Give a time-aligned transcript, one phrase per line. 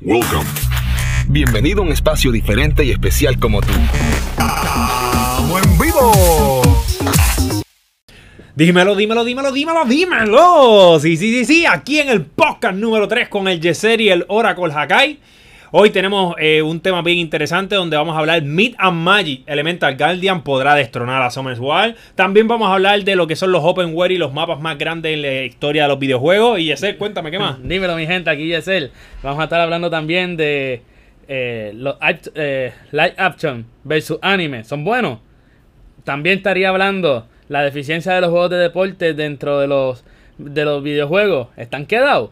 [0.00, 0.46] Welcome.
[1.26, 3.72] Bienvenido a un espacio diferente y especial como tú.
[4.30, 6.62] ¡Estamos en vivo!
[8.54, 11.00] Dímelo, dímelo, dímelo, dímelo, dímelo.
[11.00, 11.66] Sí, sí, sí, sí.
[11.66, 15.18] Aquí en el podcast número 3 con el Yeser y el Oracle Hakai.
[15.70, 19.42] Hoy tenemos eh, un tema bien interesante donde vamos a hablar Meat and Magic.
[19.46, 21.94] Elemental Guardian podrá destronar a Summer's War.
[22.14, 24.78] También vamos a hablar de lo que son los Open World y los mapas más
[24.78, 26.58] grandes en la historia de los videojuegos.
[26.58, 27.62] Y Yeser, cuéntame, ¿qué más?
[27.62, 28.92] Dímelo, mi gente, aquí Yesel.
[29.22, 30.80] Vamos a estar hablando también de
[31.28, 31.96] eh, los
[32.34, 34.64] eh, live action versus anime.
[34.64, 35.18] ¿Son buenos?
[36.02, 40.02] También estaría hablando la deficiencia de los juegos de deporte dentro de los,
[40.38, 41.48] de los videojuegos.
[41.58, 42.30] ¿Están quedados?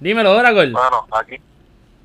[0.00, 0.72] Dímelo, Oracle.
[0.72, 1.36] Bueno, aquí.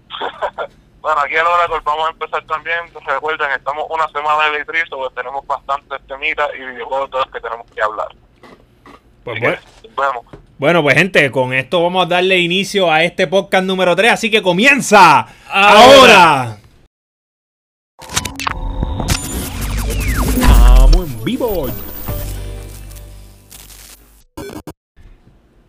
[1.01, 2.79] bueno, aquí en Oracle vamos a empezar también.
[3.05, 7.39] Recuerden, estamos una semana de Litrizo, porque tenemos bastantes temitas y videojuegos de los que
[7.39, 8.07] tenemos que hablar.
[9.23, 9.57] Pues bueno.
[9.81, 10.25] que, vemos.
[10.57, 14.29] Bueno, pues gente, con esto vamos a darle inicio a este podcast número 3, así
[14.29, 15.77] que comienza Ahora.
[15.81, 16.57] ahora.
[20.37, 21.67] Estamos en vivo.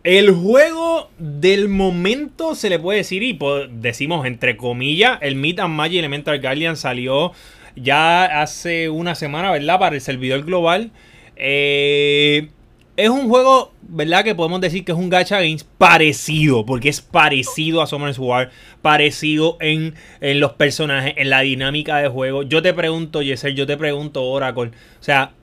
[0.07, 3.37] El juego del momento se le puede decir, y
[3.71, 7.33] decimos entre comillas, el Meat and Magic Elemental Guardian salió
[7.75, 9.79] ya hace una semana, ¿verdad?
[9.79, 10.91] Para el servidor global.
[11.35, 12.47] Eh,
[12.95, 14.23] es un juego, ¿verdad?
[14.23, 18.49] Que podemos decir que es un gacha games parecido, porque es parecido a Summoners War,
[18.81, 22.43] parecido en, los personajes, en la dinámica de juego.
[22.43, 24.71] Yo te pregunto, Yeser, yo te pregunto, Oracle.
[25.01, 25.33] O sea,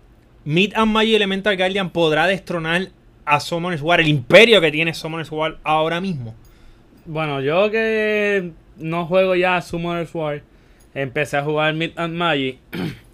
[0.46, 2.88] Meat and Magic Elemental Guardian podrá destronar
[3.24, 6.34] a Summoners War, el imperio que tiene Summoners War ahora mismo.
[7.06, 10.42] Bueno, yo que no juego ya Summoner's War,
[10.94, 12.58] empecé a jugar Mid and Magic.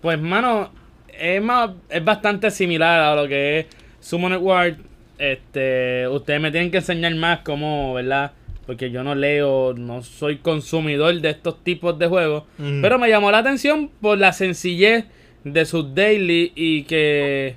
[0.00, 0.70] Pues, mano,
[1.12, 3.66] es, más, es bastante similar a lo que es
[4.00, 4.76] Summoner's War.
[5.18, 8.32] Este, ustedes me tienen que enseñar más cómo, ¿verdad?
[8.64, 12.44] Porque yo no leo, no soy consumidor de estos tipos de juegos.
[12.56, 15.04] Pero me llamó la atención por la sencillez
[15.44, 17.56] de sus daily y que,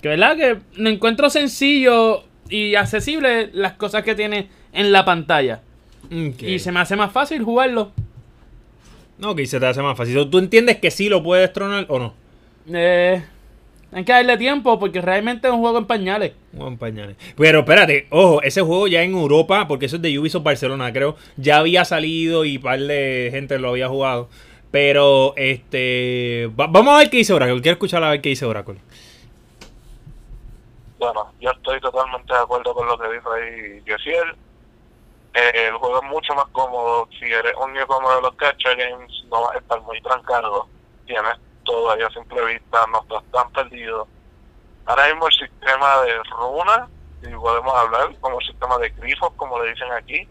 [0.00, 5.60] que verdad que me encuentro sencillo y accesible las cosas que tiene en la pantalla.
[6.10, 7.92] Y se me hace más fácil jugarlo.
[9.18, 10.28] No, que se te hace más fácil.
[10.30, 12.14] ¿Tú entiendes que sí lo puede destronar o no?
[12.72, 13.22] Eh,
[13.92, 16.32] hay que darle tiempo porque realmente es un juego en pañales.
[16.56, 17.16] Juan Pañales.
[17.36, 21.16] Pero espérate, ojo, ese juego ya en Europa, porque eso es de Ubisoft Barcelona, creo,
[21.36, 24.28] ya había salido y par de gente lo había jugado.
[24.70, 26.48] Pero, este.
[26.58, 27.60] va- vamos a ver qué dice Oracle.
[27.60, 28.76] Quiero escuchar a ver qué dice Oracle.
[31.00, 34.36] Bueno, yo estoy totalmente de acuerdo con lo que dijo ahí Yesiel.
[35.32, 37.08] Eh, el juego es mucho más cómodo.
[37.18, 40.68] Si eres un newcomer de los Gacha Games, no vas a estar muy trancado.
[41.06, 44.06] Tienes todo ahí a simple vista, no estás tan perdido.
[44.84, 46.90] Ahora mismo el sistema de runas,
[47.22, 50.28] y podemos hablar como el sistema de grifos, como le dicen aquí,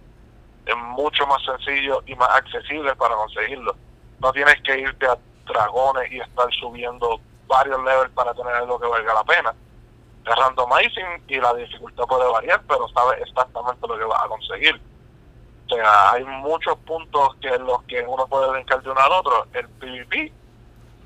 [0.68, 3.75] es mucho más sencillo y más accesible para conseguirlo.
[4.19, 8.86] No tienes que irte a dragones y estar subiendo varios levels para tener algo que
[8.86, 9.56] valga la pena
[10.25, 14.80] es randomizing y la dificultad puede variar, pero sabes exactamente lo que vas a conseguir.
[15.69, 19.12] O sea, hay muchos puntos que en los que uno puede brincar de uno al
[19.12, 19.47] otro.
[19.53, 20.31] El PvP,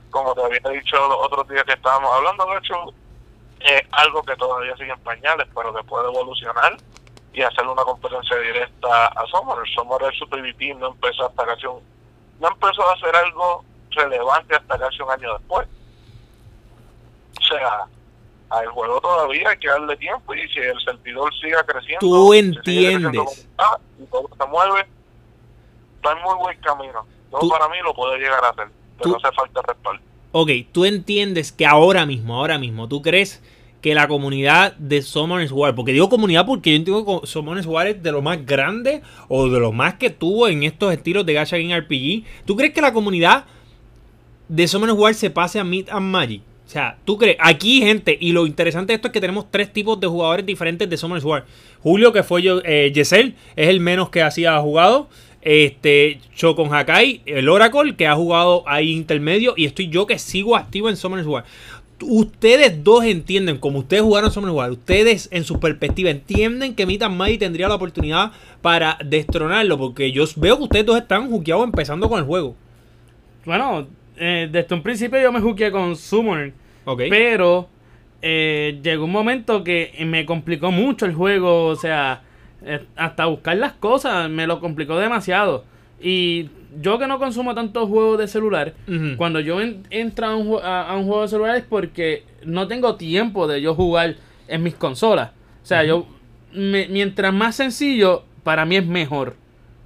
[0.09, 2.93] como te había dicho los otros días que estábamos hablando, de hecho,
[3.59, 6.77] es algo que todavía sigue en pañales, pero que puede evolucionar
[7.33, 9.67] y hacer una competencia directa a Summoner.
[9.69, 11.81] Summoner su PvP no empezó hasta casi un,
[12.39, 15.67] no empezó a hacer algo relevante hasta casi un año después.
[17.39, 17.85] O sea,
[18.53, 23.09] al juego todavía hay que darle tiempo y si el servidor siga creciendo, Tú creciendo
[23.09, 23.37] entiendes.
[23.39, 24.85] está, y todo se mueve,
[25.95, 27.05] está en muy buen camino.
[27.31, 28.67] Yo Tú- para mí lo puede llegar a hacer,
[29.01, 30.01] pero hace falta respaldo.
[30.31, 33.41] Ok, tú entiendes que ahora mismo, ahora mismo, tú crees
[33.81, 37.87] que la comunidad de Summoners War, porque digo comunidad porque yo entiendo que Summoners War
[37.87, 41.33] es de lo más grande o de lo más que tuvo en estos estilos de
[41.33, 42.23] Gacha Game RPG.
[42.45, 43.45] ¿Tú crees que la comunidad
[44.47, 46.41] de Summoners War se pase a Meat and Magic?
[46.73, 49.71] O sea, tú crees, aquí gente, y lo interesante de esto es que tenemos tres
[49.71, 51.45] tipos de jugadores diferentes de Summoners War.
[51.83, 55.07] Julio, que fue yo, eh, Yesel, es el menos que así ha jugado.
[55.43, 59.53] Este, Chocon Hakai, el Oracle, que ha jugado ahí intermedio.
[59.55, 61.45] Y estoy yo que sigo activo en Summoners War.
[62.01, 67.03] Ustedes dos entienden, como ustedes jugaron Summoners War, ustedes en su perspectiva entienden que Meat
[67.03, 68.31] and Magic tendría la oportunidad
[68.63, 69.77] para destronarlo.
[69.77, 72.55] Porque yo veo que ustedes dos están juqueados empezando con el juego.
[73.45, 73.85] Bueno,
[74.17, 76.62] eh, desde un principio yo me jugué con Summoner.
[76.85, 77.03] Ok.
[77.09, 77.67] Pero
[78.21, 81.65] eh, llegó un momento que me complicó mucho el juego.
[81.67, 82.21] O sea,
[82.65, 85.65] eh, hasta buscar las cosas me lo complicó demasiado.
[86.01, 86.49] Y
[86.81, 88.73] yo que no consumo tantos juegos de celular,
[89.17, 92.23] cuando yo en- entro a un, jue- a- a un juego de celular es porque
[92.45, 94.15] no tengo tiempo de yo jugar
[94.47, 95.29] en mis consolas.
[95.61, 96.07] O sea, yo,
[96.51, 99.35] me- mientras más sencillo, para mí es mejor.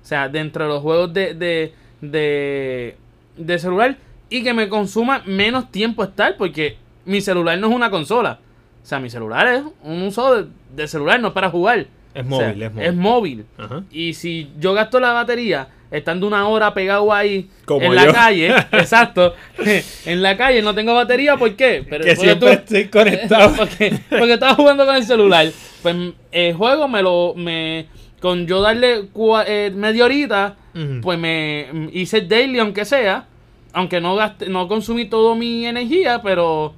[0.01, 2.95] O sea, dentro de los juegos de, de, de,
[3.37, 3.97] de celular
[4.29, 6.77] y que me consuma menos tiempo estar porque
[7.07, 8.39] mi celular no es una consola.
[8.83, 11.87] O sea, mi celular es un uso de, de celular, no es para jugar.
[12.13, 12.87] Es O sea, móvil, es móvil.
[12.87, 13.45] Es móvil.
[13.57, 13.83] Ajá.
[13.91, 18.49] Y si yo gasto la batería estando una hora pegado ahí Como en la calle,
[18.73, 19.33] exacto,
[20.05, 21.85] en la calle no tengo batería, ¿por qué?
[21.89, 23.53] Pero, que porque siempre estoy conectado.
[23.57, 25.47] porque, porque estaba jugando con el celular.
[25.81, 25.95] Pues
[26.31, 27.33] el juego me lo.
[27.35, 27.87] Me,
[28.19, 30.55] con yo darle cua- eh, media horita,
[31.01, 33.27] pues me hice el daily, aunque sea.
[33.73, 36.73] Aunque no gasté, no consumí toda mi energía, pero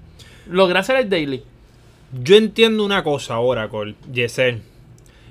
[0.50, 1.44] logré hacer el daily.
[2.24, 4.62] Yo entiendo una cosa, Oracle, Yesel.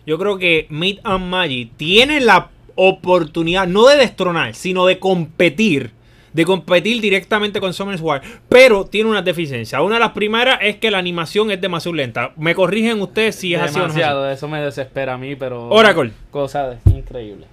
[0.07, 5.91] Yo creo que Meat and Magic tiene la oportunidad, no de destronar, sino de competir.
[6.33, 8.23] De competir directamente con Summoners War.
[8.49, 9.83] Pero tiene una deficiencia.
[9.83, 12.33] Una de las primeras es que la animación es demasiado lenta.
[12.37, 13.89] Me corrigen ustedes si es así o no.
[13.89, 15.69] Demasiado, eso me desespera a mí, pero.
[15.69, 16.13] Oracle.
[16.31, 17.47] Cosa increíble.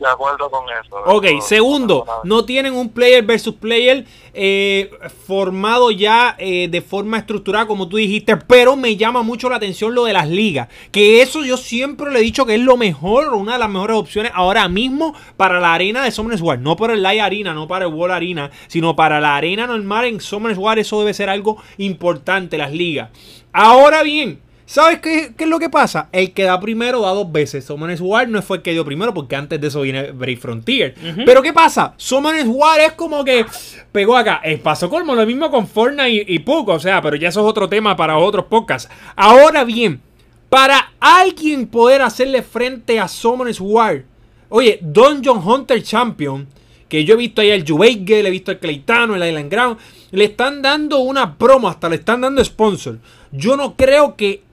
[0.00, 0.96] De acuerdo con eso.
[1.04, 4.90] Ok, Eso- segundo, no tienen un player versus player eh,
[5.26, 9.94] formado ya eh, de forma estructurada, como tú dijiste, pero me llama mucho la atención
[9.94, 10.68] lo de las ligas.
[10.90, 13.98] Que eso yo siempre le he dicho que es lo mejor, una de las mejores
[13.98, 16.58] opciones ahora mismo para la arena de Summoners War.
[16.58, 20.06] No para el Live Arena, no para el World Arena, sino para la arena normal
[20.06, 20.78] en Summoners War.
[20.78, 23.10] Eso debe ser algo importante, las ligas.
[23.52, 24.40] Ahora bien.
[24.70, 26.08] ¿Sabes qué, qué es lo que pasa?
[26.12, 27.64] El que da primero da dos veces.
[27.64, 30.94] Summoners War no fue el que dio primero porque antes de eso viene Brave Frontier.
[31.26, 31.94] Pero ¿qué pasa?
[31.96, 33.44] Summoners War es como que
[33.90, 34.40] pegó acá.
[34.44, 36.68] Eh, pasó como lo mismo con Fortnite y, y Puck.
[36.68, 38.88] O sea, pero ya eso es otro tema para otros podcasts.
[39.16, 40.00] Ahora bien,
[40.48, 44.04] para alguien poder hacerle frente a Summoners War.
[44.50, 46.46] Oye, Dungeon Hunter Champion.
[46.88, 49.78] Que yo he visto ahí al Juveigel, he visto al Claytano, el Island Ground.
[50.12, 52.98] Le están dando una promo, hasta le están dando sponsor.
[53.32, 54.48] Yo no creo que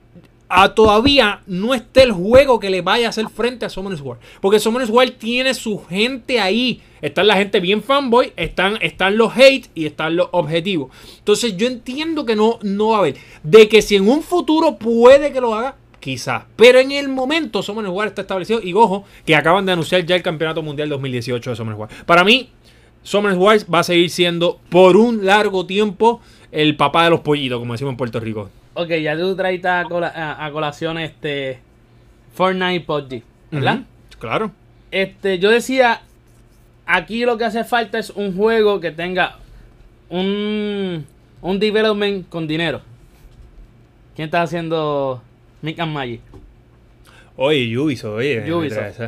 [0.48, 4.18] a todavía no esté el juego que le vaya a hacer frente a Summoners War.
[4.40, 6.82] Porque Summoners War tiene su gente ahí.
[7.02, 10.90] Están la gente bien fanboy, están, están los hate y están los objetivos.
[11.18, 13.16] Entonces yo entiendo que no, no va a haber.
[13.42, 16.44] De que si en un futuro puede que lo haga, quizás.
[16.56, 18.60] Pero en el momento Summoners War está establecido.
[18.62, 21.88] Y ojo, que acaban de anunciar ya el Campeonato Mundial 2018 de Summoners War.
[22.06, 22.50] Para mí,
[23.02, 26.20] Summoners War va a seguir siendo por un largo tiempo
[26.50, 28.48] el papá de los pollitos, como decimos en Puerto Rico.
[28.80, 31.58] Ok, ya tú traes a, cola- a- a colación este.
[32.34, 33.80] Fortnite y PUBG, ¿verdad?
[34.18, 34.52] Claro.
[34.92, 36.02] Este, yo decía,
[36.86, 39.36] aquí lo que hace falta es un juego que tenga
[40.08, 41.04] un,
[41.42, 42.80] un development con dinero.
[44.14, 45.22] ¿Quién está haciendo
[45.62, 46.20] Mick and Magic?
[47.36, 48.52] Oye, Ubisoft, oye.
[48.52, 49.00] Ubisoft.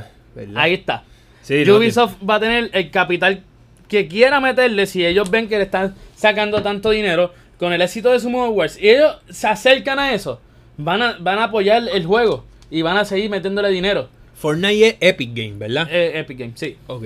[0.56, 1.04] Ahí está.
[1.42, 3.42] Sí, no, Ubisoft va a tener el capital
[3.88, 8.10] que quiera meterle si ellos ven que le están sacando tanto dinero con el éxito
[8.10, 10.40] de Summon Wars y ellos se acercan a eso,
[10.78, 14.08] van a, van a apoyar el juego y van a seguir metiéndole dinero.
[14.34, 15.86] Fortnite es Epic Game, ¿verdad?
[15.92, 16.76] Eh, Epic Games, sí.
[16.86, 17.04] ok.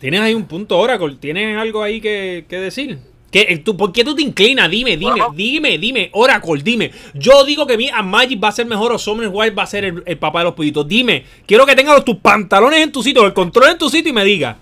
[0.00, 1.14] Tienes ahí un punto, Oracle.
[1.20, 2.98] ¿Tienes algo ahí que, que decir?
[3.30, 4.68] ¿Qué, eh, tú, ¿Por qué tú te inclinas?
[4.68, 5.32] Dime, dime, Bueno.
[5.34, 6.10] dime, dime.
[6.12, 6.90] Oracle, dime.
[7.14, 9.66] Yo digo que mi a Magic va a ser mejor o Summoners Wild va a
[9.66, 10.86] ser el, el papá de los pollitos.
[10.88, 11.24] Dime.
[11.46, 14.24] Quiero que tengas tus pantalones en tu sitio, el control en tu sitio y me
[14.24, 14.58] diga.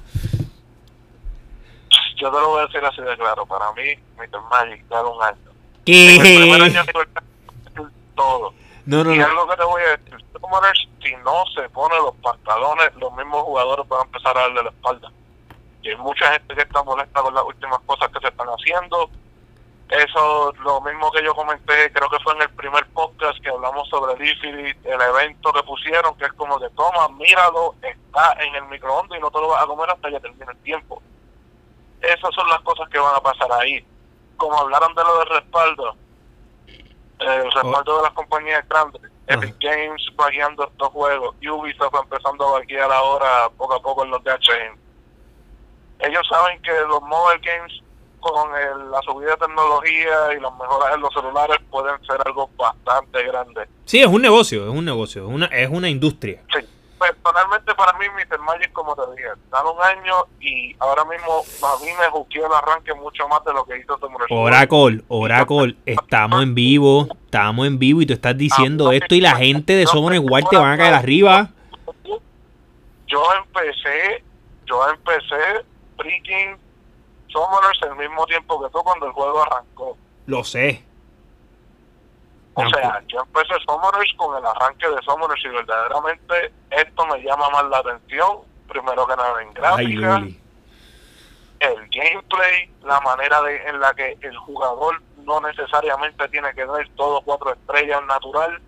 [2.17, 3.47] Yo te lo voy a decir así de claro.
[3.47, 4.41] Para mí, Mr.
[4.51, 5.37] Magic, dale un año.
[5.87, 6.79] En el primer ¿Qué?
[6.79, 6.85] año
[8.15, 8.55] todo.
[8.87, 9.27] No, no, y no.
[9.27, 13.43] algo que te voy a decir, Summoners, si no se pone los pantalones, los mismos
[13.43, 15.13] jugadores van a empezar a darle la espalda.
[15.83, 19.11] Y hay mucha gente que está molesta con las últimas cosas que se están haciendo.
[19.91, 23.89] Eso, lo mismo que yo comenté, creo que fue en el primer podcast que hablamos
[23.89, 28.65] sobre el el evento que pusieron, que es como que toma, míralo, está en el
[28.65, 31.03] microondas y no te lo vas a comer hasta que termine el tiempo.
[32.08, 33.84] Esas son las cosas que van a pasar ahí.
[34.37, 35.96] Como hablaron de lo del respaldo,
[37.20, 42.53] el respaldo de las compañías grandes, Epic Games va guiando estos juegos, Ubisoft empezando a
[42.58, 44.77] vaquear ahora poco a poco en los DHM.
[46.01, 47.73] Ellos saben que los mobile games
[48.20, 52.51] con el- la subida de tecnología y las mejoras en los celulares pueden ser algo
[52.56, 53.67] bastante grande.
[53.84, 56.43] Sí, es un negocio, es un negocio, es una, es una industria.
[56.53, 56.67] Sí.
[57.13, 58.39] Personalmente para mí Mr.
[58.41, 62.53] Magic, como te dije, dan un año y ahora mismo a mí me juqueó el
[62.53, 67.79] arranque mucho más de lo que hizo Tomorrow Oracle, Oracle, estamos en vivo, estamos en
[67.79, 70.77] vivo y tú estás diciendo esto y la gente de Summoners Wild te van a
[70.79, 71.51] caer arriba.
[73.06, 74.25] Yo empecé,
[74.65, 75.65] yo empecé
[75.96, 76.56] freaking
[77.29, 79.96] Summoners el mismo tiempo que tú cuando el juego arrancó.
[80.27, 80.84] Lo sé.
[82.56, 87.51] O sea, yo empecé Summoners con el arranque de Summoners y verdaderamente esto me llama
[87.51, 88.39] más la atención.
[88.69, 90.17] Primero que nada en gráfica,
[91.61, 96.89] el gameplay, la manera de, en la que el jugador no necesariamente tiene que ver
[96.96, 98.61] todo cuatro estrellas natural,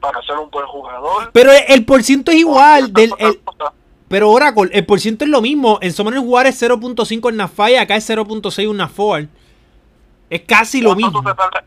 [0.00, 1.30] para ser un buen jugador.
[1.32, 2.92] Pero el, el por ciento es igual.
[2.92, 3.40] Del, el-
[4.08, 5.78] pero Oracle, el por ciento es lo mismo.
[5.80, 9.26] En Summoner War es 0.5 en Nafai, acá es 0.6 en Nafor.
[10.30, 11.22] Es casi lo ¿Cuánto mismo.
[11.22, 11.64] tú te tardas-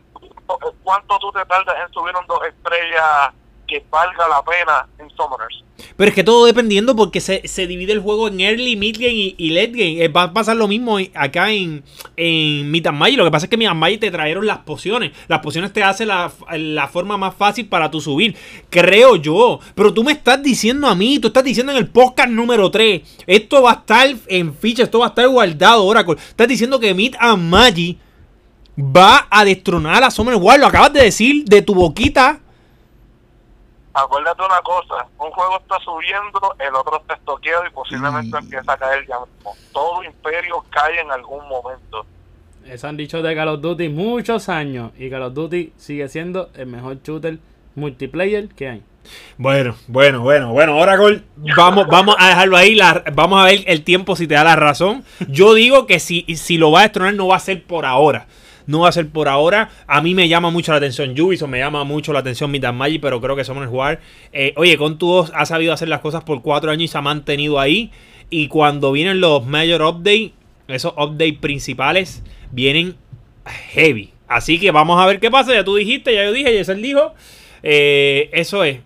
[0.82, 3.34] ¿Cuánto tú te tardas en subir un dos estrellas
[3.66, 5.64] que valga la pena en Summoners?
[5.96, 9.12] Pero es que todo dependiendo porque se, se divide el juego en early, mid game
[9.12, 10.04] y, y late game.
[10.04, 11.84] Eh, Va a pasar lo mismo acá en,
[12.16, 13.18] en Meet and Magic.
[13.18, 15.12] Lo que pasa es que Meet and Magic te trajeron las pociones.
[15.28, 18.36] Las pociones te hacen la, la forma más fácil para tu subir.
[18.70, 19.60] Creo yo.
[19.74, 23.02] Pero tú me estás diciendo a mí, tú estás diciendo en el podcast número 3.
[23.26, 26.14] Esto va a estar en ficha, esto va a estar guardado, Oracle.
[26.14, 27.98] Estás diciendo que Meet and Magic
[28.78, 30.58] va a destronar a Summer War.
[30.58, 32.38] Lo acabas de decir de tu boquita.
[33.94, 38.76] Acuérdate una cosa, un juego está subiendo, el otro está estoqueado y posiblemente empieza a
[38.76, 39.54] caer ya mismo.
[39.72, 42.06] Todo imperio cae en algún momento.
[42.64, 44.92] Eso han dicho de Call of Duty muchos años.
[44.98, 47.38] Y Call of Duty sigue siendo el mejor shooter
[47.74, 48.82] multiplayer que hay.
[49.38, 51.22] Bueno, bueno, bueno, bueno, Oracle,
[51.56, 54.54] vamos, vamos a dejarlo ahí, la- vamos a ver el tiempo si te da la
[54.54, 55.02] razón.
[55.28, 58.26] Yo digo que si, si lo va a destronar no va a ser por ahora.
[58.68, 59.70] No va a ser por ahora.
[59.88, 63.00] A mí me llama mucho la atención Ubisoft, me llama mucho la atención and Magic,
[63.00, 64.00] pero creo que somos el jugar.
[64.54, 67.58] Oye, con tu ha sabido hacer las cosas por cuatro años y se ha mantenido
[67.58, 67.90] ahí.
[68.30, 70.32] Y cuando vienen los major updates,
[70.68, 72.22] esos updates principales,
[72.52, 72.96] vienen
[73.72, 74.12] heavy.
[74.28, 75.54] Así que vamos a ver qué pasa.
[75.54, 77.14] Ya tú dijiste, ya yo dije, ya él dijo.
[77.62, 78.80] Eh, eso es.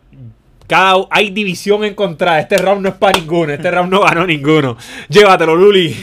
[0.69, 2.39] Cada, hay división encontrada.
[2.39, 3.53] Este round no es para ninguno.
[3.53, 4.77] Este round no ganó ninguno.
[5.09, 5.97] Llévatelo, Luli.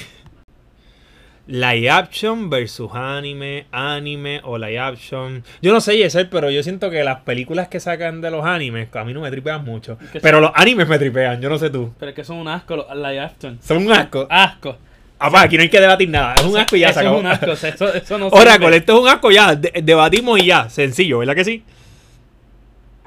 [1.51, 5.43] Live action versus anime, anime o live action.
[5.63, 8.87] Yo no sé, Yesel, pero yo siento que las películas que sacan de los animes,
[8.95, 9.97] a mí no me tripean mucho.
[10.21, 11.91] Pero los animes me tripean, yo no sé tú.
[11.97, 13.57] Pero es que son un asco los live action.
[13.63, 14.27] Son un asco.
[14.29, 14.77] Asco.
[15.17, 16.35] Apá, aquí no hay que debatir nada.
[16.35, 17.17] Es un asco y ya Eso se acabó.
[17.17, 17.51] es un asco.
[17.51, 19.55] o sea, Eso, eso no Oracle, esto es un asco ya.
[19.55, 20.69] de- debatimos y ya.
[20.69, 21.63] Sencillo, ¿verdad que sí?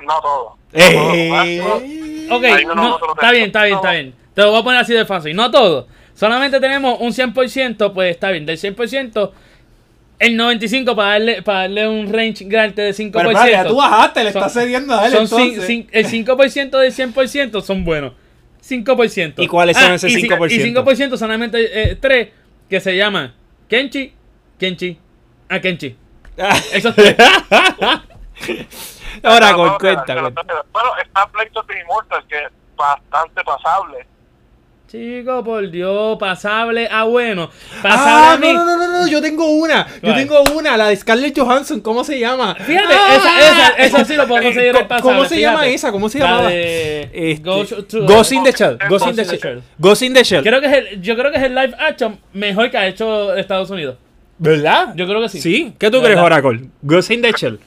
[0.04, 0.56] No todo.
[0.72, 1.62] Eh.
[2.28, 2.42] Ok,
[2.74, 4.14] no, otro está bien, está bien, está bien.
[4.34, 5.36] Te lo voy a poner así de fácil.
[5.36, 5.86] No todo.
[6.22, 8.46] Solamente tenemos un 100%, pues está bien.
[8.46, 9.32] Del 100%,
[10.20, 13.10] el 95% para darle, para darle un range grande de 5%.
[13.12, 15.68] Pero espérate, ya tú bajaste, le Son- estás cediendo a él son cin- entonces.
[15.68, 18.12] cin- el 5% del 100% son buenos.
[18.60, 19.42] 5%.
[19.42, 20.52] ¿Y cuáles son ese y ci- 5%?
[20.54, 22.28] Y 5% solamente 3
[22.70, 23.34] que se llaman
[23.68, 24.12] Kenchi,
[24.60, 24.96] Kenchi,
[25.48, 25.96] a Kenchi.
[26.72, 27.16] Esos tres.
[29.24, 34.06] Ahora, con cuenta, pero- pero- Bueno, está Plague of the Immortal, que es bastante pasable.
[34.92, 37.48] Chico, por Dios, pasable a bueno.
[37.82, 39.86] Pasable Ah, no, no, no, no, no, yo tengo una.
[40.02, 42.54] Yo tengo una, la de Scarlett Johansson, ¿cómo se llama?
[42.56, 43.16] Fíjate, Ah.
[43.16, 45.14] esa, esa, esa sí lo puedo conseguir Co- el pasable.
[45.14, 45.90] ¿Cómo se llama esa?
[45.92, 46.48] ¿Cómo se La llamaba?
[46.50, 48.76] de Este, Ghost in the Shell.
[48.86, 49.62] Ghost in Ghost the in the Shell.
[49.78, 50.42] Ghost in the Shell.
[50.42, 53.34] Creo que es el, yo creo que es el live action mejor que ha hecho
[53.34, 53.96] Estados Unidos.
[54.36, 54.92] ¿Verdad?
[54.94, 55.40] Yo creo que sí.
[55.40, 55.74] Sí.
[55.78, 56.68] ¿Qué tú crees, Oracle?
[56.82, 57.58] Ghost in the Shell.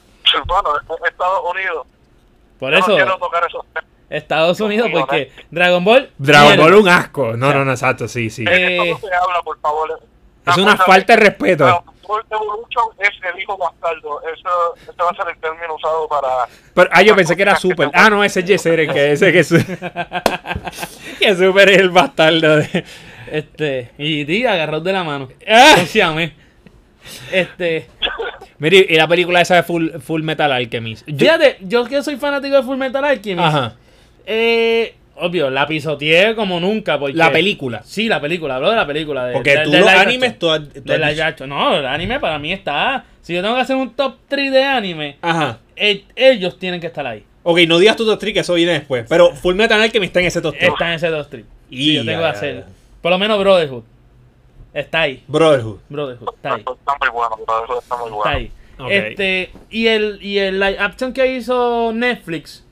[0.46, 1.88] Bueno, en Estados Unidos.
[2.60, 3.90] Por yo eso, no quiero tocar esos temas.
[4.10, 6.10] Estados Unidos, porque Dragon Ball.
[6.18, 6.64] Dragon mierda.
[6.64, 7.38] Ball un asco.
[7.38, 8.46] No, no, no, exacto, sí, sí.
[8.48, 10.00] Eh, Esto no se habla, por favor.
[10.46, 11.64] Es una falta de respeto.
[11.66, 14.22] Dragon Ball Evolution es el hijo bastardo.
[14.22, 16.28] Eso, ese va a ser el término usado para...
[16.74, 17.90] Pero, ah, yo pensé que era Super.
[17.94, 18.54] Ah, no, ese es que
[19.12, 19.50] ese que es.
[21.20, 22.86] que Super es el bastardo de.
[23.32, 25.30] Este, y di, agarró de la mano.
[25.48, 25.76] Ah.
[25.78, 26.34] No se llame.
[27.32, 27.88] Este,
[28.58, 31.06] Mire, y la película esa de Full, Full Metal Alchemist.
[31.08, 33.74] Yo- fíjate, yo que soy fanático de Full Metal Alchemist, Ajá.
[34.26, 37.00] Eh, obvio, la pisoteé como nunca.
[37.00, 37.82] Porque, La película.
[37.84, 39.26] Sí, la película, hablo de la película.
[39.28, 41.50] De, Porque de- tú de los animes, tú has- tú De dicho- action.
[41.50, 43.06] No, el anime para mí está.
[43.22, 45.60] Si yo tengo que hacer un top 3 de anime, Ajá.
[45.76, 47.24] eh, ellos tienen que estar ahí.
[47.44, 49.06] Ok, no digas tu top 3, que eso viene después.
[49.08, 50.70] Pero Full Metal Alchemist está en ese top 3.
[50.72, 51.46] Está en ese top 3.
[51.70, 52.66] Y Sí, yo tengo que hacer.
[53.02, 53.84] Por lo menos Brotherhood.
[54.74, 55.24] Está ahí.
[55.28, 55.78] Brotherhood.
[55.88, 56.60] Brotherhood, está ahí.
[56.62, 58.24] Está muy bueno, eso está muy Está bueno.
[58.38, 58.52] ahí.
[58.78, 58.88] Ok.
[58.92, 62.65] Este, y el, y el live action que hizo Netflix.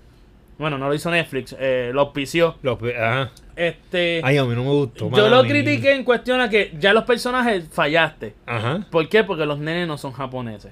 [0.57, 2.55] Bueno, no lo hizo Netflix, eh, lo auspició.
[2.62, 3.31] Los, ajá.
[3.55, 5.10] Este, Ay, a mí no me gustó.
[5.12, 8.36] yo lo critiqué en cuestión a que ya los personajes fallaste.
[8.45, 8.86] Ajá.
[8.91, 9.24] ¿Por qué?
[9.24, 10.72] Porque los nenes no son japoneses.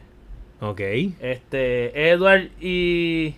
[0.60, 0.80] Ok.
[1.20, 3.36] Este, Edward y.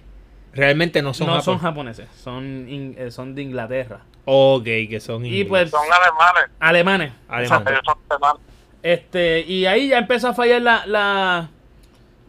[0.54, 2.06] Realmente no son no son japoneses.
[2.08, 4.02] japoneses, son, in- eh, son de Inglaterra.
[4.26, 6.52] Ok, que son Y pues, Son alemanes.
[6.60, 7.12] alemanes.
[7.28, 7.68] Alemanes.
[7.70, 8.42] Ellos son alemanes.
[8.84, 11.50] Este, y ahí ya empezó a fallar la, la,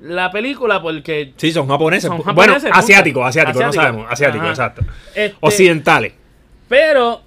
[0.04, 1.32] la película porque.
[1.36, 2.08] Sí, son japoneses.
[2.08, 3.84] Son bueno, japoneses, asiáticos, asiáticos, no Asiáticos.
[3.84, 4.12] sabemos.
[4.12, 4.82] Asiáticos, exacto.
[5.14, 6.12] este, Occidentales.
[6.68, 7.22] Pero,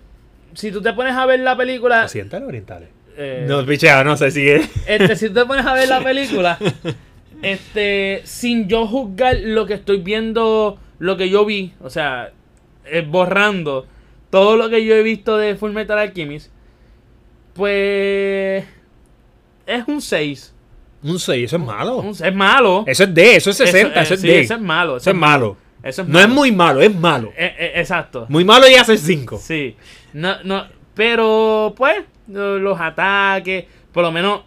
[0.53, 2.03] si tú te pones a ver la película.
[2.05, 2.89] ¿Occidentales o orientales?
[3.17, 4.69] eh, No, pichea, no sé si es.
[4.87, 6.57] este, si tú te pones a ver la película,
[7.41, 12.31] este, sin yo juzgar lo que estoy viendo, lo que yo vi, o sea,
[12.85, 13.85] eh, borrando
[14.29, 16.51] todo lo que yo he visto de Full Metal Alchemist,
[17.53, 18.65] pues
[19.65, 20.53] es un 6.
[21.07, 21.97] Un 6, eso es malo.
[21.97, 22.83] Un- Es malo.
[22.87, 24.39] Eso es D, eso es 60, eso, eh, es sí, D.
[24.41, 24.97] eso es malo.
[24.97, 25.57] Eso es malo.
[25.81, 26.35] Eso Eso es No es malo.
[26.35, 27.29] muy malo, es malo.
[27.37, 28.25] Eh, eh, exacto.
[28.29, 29.37] Muy malo y hace 5.
[29.41, 29.75] Sí.
[30.13, 31.95] No, no, pero pues
[32.27, 34.41] lo- los ataques, por lo menos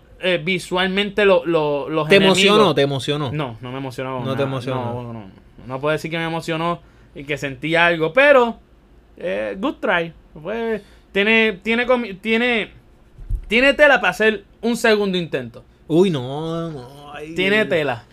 [0.45, 2.75] visualmente lo, lo- los ¿Te enemigos- emocionó?
[2.75, 3.33] ¿Te emocionó?
[3.33, 4.19] No, no me emocionó.
[4.19, 4.37] No nada.
[4.37, 5.03] te emocionó.
[5.03, 5.31] No, no,
[5.67, 6.83] no puedo decir que me emocionó
[7.15, 8.59] y que sentí algo, pero
[9.59, 10.13] good try.
[10.43, 11.87] Fue- tiene, tiene,
[12.21, 12.71] tiene,
[13.49, 15.65] tiene tela para hacer un segundo intento.
[15.93, 17.13] Uy, no, no.
[17.13, 18.05] ay, Tiene tela.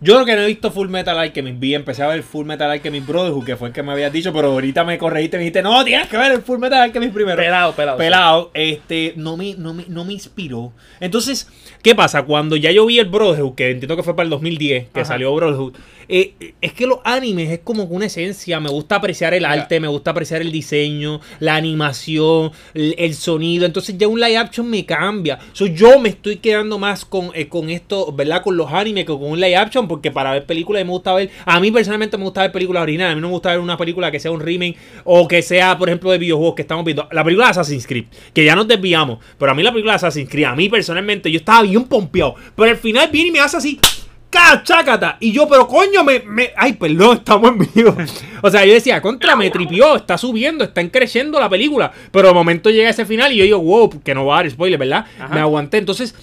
[0.00, 2.68] Yo lo que no he visto Full Metal Alchemist, vi, empecé a ver Full Metal
[2.68, 5.44] Alchemist Brotherhood, que fue el que me habías dicho, pero ahorita me corregiste y me
[5.44, 7.36] dijiste, no, tienes que ver el Full Metal Alchemist primero.
[7.38, 7.96] Pelado, pelado.
[7.96, 10.72] pelado, este, no me, no, me, no me inspiró.
[11.00, 11.48] Entonces,
[11.80, 12.24] ¿qué pasa?
[12.24, 15.08] Cuando ya yo vi el Brotherhood, que entiendo que fue para el 2010, que Ajá.
[15.08, 15.74] salió Brotherhood,
[16.08, 18.60] eh, es que los animes es como una esencia.
[18.60, 23.66] Me gusta apreciar el arte, me gusta apreciar el diseño, la animación, el, el sonido.
[23.66, 25.38] Entonces ya un live action me cambia.
[25.52, 28.42] So, yo me estoy quedando más con, eh, con esto, ¿verdad?
[28.42, 31.30] Con los animes que con un live action, porque para ver películas me gusta ver,
[31.44, 33.12] a mí personalmente me gusta ver películas originales.
[33.12, 35.76] A mí no me gusta ver una película que sea un remake o que sea,
[35.78, 37.08] por ejemplo, de videojuegos que estamos viendo.
[37.12, 39.96] La película de Assassin's Creed, que ya nos desviamos, pero a mí la película de
[39.96, 42.34] Assassin's Creed, a mí personalmente, yo estaba bien pompeado.
[42.54, 43.80] Pero al final viene y me hace así.
[44.30, 45.16] ¡Cachacata!
[45.20, 46.50] Y yo, pero coño, me, me.
[46.56, 47.96] Ay, perdón, estamos en vivo.
[48.42, 51.92] O sea, yo decía, contra, me tripió, está subiendo, está creciendo la película.
[52.10, 54.50] Pero de momento llega ese final y yo digo, wow, que no va a dar
[54.50, 55.06] spoiler, ¿verdad?
[55.18, 55.34] Ajá.
[55.34, 55.78] Me aguanté.
[55.78, 56.14] Entonces,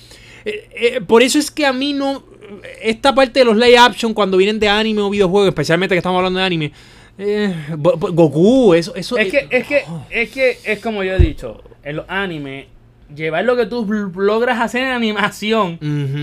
[0.46, 2.24] eh, eh, por eso es que a mí no.
[2.82, 6.18] Esta parte de los live action, cuando vienen de anime o videojuegos, especialmente que estamos
[6.18, 6.72] hablando de anime.
[7.18, 9.18] eh, Goku, eso, eso.
[9.18, 12.66] Es que, es que, es que, es como yo he dicho, en los animes,
[13.16, 15.80] llevar lo que tú logras hacer en animación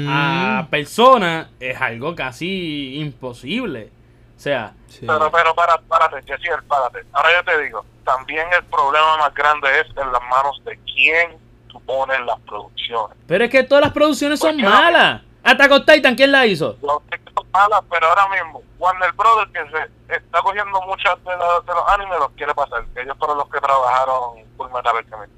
[0.08, 3.90] a personas es algo casi imposible.
[4.36, 5.06] O sea, Sí.
[5.06, 7.04] Pero, pero, para, párate, Jessiel, párate.
[7.12, 11.38] Ahora yo te digo, también el problema más grande es en las manos de quién
[11.68, 13.16] tú pones las producciones.
[13.28, 14.70] pero es que todas las producciones son ¿Por qué no?
[14.70, 15.22] malas.
[15.44, 16.76] Attack on Titan, ¿quién la hizo?
[16.82, 19.70] Yo sé que son malas, pero ahora mismo, Warner Brothers, que
[20.08, 22.84] se está cogiendo muchas de, los- de los animes, los quiere pasar.
[22.92, 25.32] que Ellos fueron los que trabajaron en Full Metal Alchemist.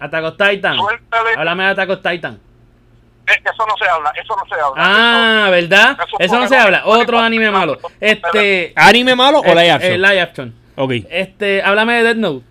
[0.00, 0.76] Attack on Titan.
[0.76, 2.40] Suéltale, Háblame de Attack on Titan.
[3.26, 4.74] eh, eso no se habla, eso no se habla.
[4.76, 5.96] Ah, ¿verdad?
[6.06, 6.82] eso Eso no se habla.
[6.86, 7.78] Otro anime malo.
[8.00, 8.72] Este.
[8.76, 10.02] ¿Anime malo o eh, live eh, action?
[10.02, 10.54] live action.
[10.76, 10.90] ok.
[11.10, 12.44] Este, háblame de Death Note.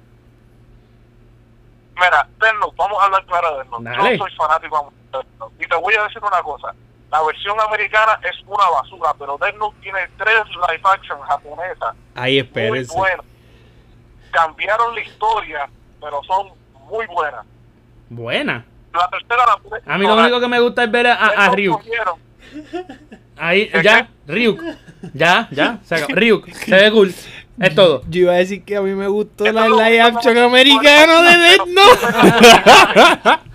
[1.96, 3.84] Mira, Death Note, vamos a hablar claro de Death Note.
[3.84, 4.18] Dale.
[4.18, 5.56] Yo soy fanático de Death Note.
[5.64, 6.74] Y te voy a decir una cosa.
[7.12, 12.34] La versión americana es una basura, pero Death Note tiene tres live action japonesas Ahí
[12.34, 12.96] muy espérense.
[12.96, 13.26] buenas.
[14.32, 16.50] Cambiaron la historia, pero son
[16.90, 17.46] muy buenas.
[18.10, 18.66] Buena.
[18.94, 21.46] La tercera la pude A mí lo único que me gusta es ver a, a,
[21.46, 21.82] a Ryuk.
[23.38, 24.62] Ahí, ¿Qué, ya, Ryuk.
[25.14, 25.80] Ya, ya.
[25.84, 26.14] Se acabó.
[26.16, 26.50] Ryuk.
[26.50, 27.14] Se ve cool.
[27.60, 28.04] Es todo.
[28.10, 31.68] Yo iba a decir que a mí me gustó la live action americano de Death
[31.68, 33.40] Note.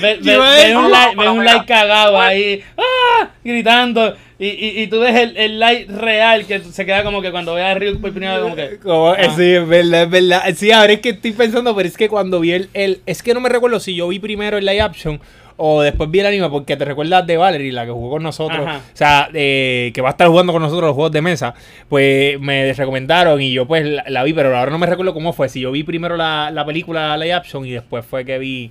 [0.00, 2.64] Ve, un like, ve un like cagado ahí.
[2.76, 3.28] ¡Ah!
[3.42, 4.16] Gritando.
[4.38, 7.54] Y, y, y tú ves el, el like real que se queda como que cuando
[7.54, 8.78] ve a Ryuk por primera vez, como que.
[8.78, 9.34] Como- Ah.
[9.36, 10.42] Sí, es verdad, es verdad.
[10.54, 13.32] Sí, ahora es que estoy pensando, pero es que cuando vi el, el- Es que
[13.32, 15.20] no me recuerdo si yo vi primero el live action
[15.58, 18.60] o después vi el anime, porque te recuerdas de Valerie, la que jugó con nosotros.
[18.66, 18.76] Ajá.
[18.92, 21.54] O sea, eh, que va a estar jugando con nosotros los juegos de mesa.
[21.88, 25.32] Pues me recomendaron y yo pues la, la vi, pero ahora no me recuerdo cómo
[25.32, 25.48] fue.
[25.48, 28.70] Si yo vi primero la, la película live action y después fue que vi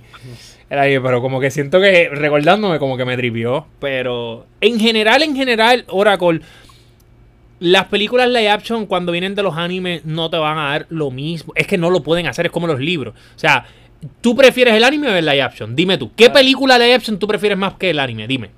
[0.68, 3.66] pero como que siento que recordándome como que me tripió.
[3.80, 6.40] Pero en general, en general, Oracle.
[7.58, 11.10] Las películas live action cuando vienen de los animes no te van a dar lo
[11.10, 11.52] mismo.
[11.56, 13.14] Es que no lo pueden hacer, es como los libros.
[13.14, 13.64] O sea,
[14.20, 15.74] ¿tú prefieres el anime o el live action?
[15.74, 18.26] Dime tú, ¿qué película live action tú prefieres más que el anime?
[18.26, 18.50] Dime.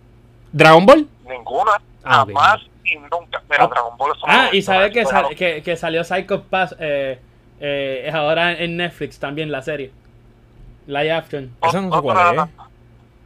[0.53, 1.07] ¿Dragon Ball?
[1.29, 3.41] Ninguna, Ah, jamás y nunca.
[3.51, 3.69] Ah.
[3.71, 6.75] Dragon Ball es Ah, y sabes que, pero sal- que, que salió Psycho Pass.
[6.81, 7.19] Eh,
[7.61, 9.93] eh, es ahora en Netflix también la serie.
[10.89, 11.51] Live action.
[11.63, 12.43] Esa no sé cuál es.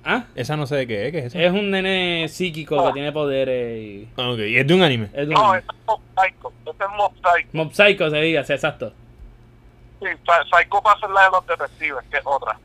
[0.05, 0.25] ¿Ah?
[0.35, 1.39] Esa no sé de qué es, ¿qué es eso?
[1.39, 4.09] Es un nene psíquico que tiene poderes y.
[4.17, 5.07] Ah, ok, y es de un anime.
[5.15, 6.53] Es de No, ese es Mob Psycho.
[6.67, 7.49] Ese es Mob Psycho.
[7.53, 8.93] Mob Psycho se diga, sí, exacto.
[10.01, 12.59] Sí, Psy- Psycho Pass es la de los detectives, que es otra.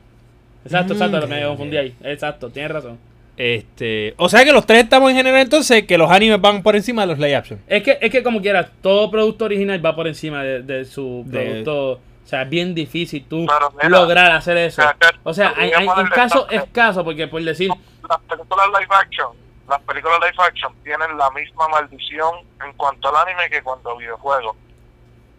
[0.66, 1.50] Exacto, Mm, exacto, me ok.
[1.52, 1.96] confundí ahí.
[2.04, 2.98] Exacto, tienes razón.
[3.38, 6.76] Este, o sea que los tres estamos en general entonces que los animes van por
[6.76, 7.60] encima de los live action.
[7.68, 11.22] Es que, es que como quieras, todo producto original va por encima de, de su
[11.28, 12.00] De- producto.
[12.28, 14.82] O sea, es bien difícil tú mira, lograr hacer eso.
[14.82, 17.70] mira, que- O sea, hay, hay- en ponerle casos esta- escasos, porque por decir,
[18.10, 19.28] Las películas live action,
[19.70, 22.36] las películas live action tienen la misma maldición
[22.66, 24.58] en cuanto al anime que cuanto a videojuegos.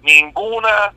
[0.03, 0.95] Ninguna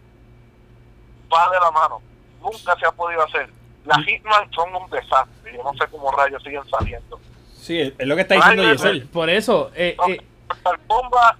[1.33, 2.01] va de la mano.
[2.41, 3.49] Nunca se ha podido hacer.
[3.83, 5.53] Las Hitman son un desastre.
[5.57, 7.19] Yo no sé cómo rayos siguen saliendo.
[7.53, 10.21] Sí, es lo que está diciendo por eso, eh, No, eh,
[10.87, 11.35] Kombat,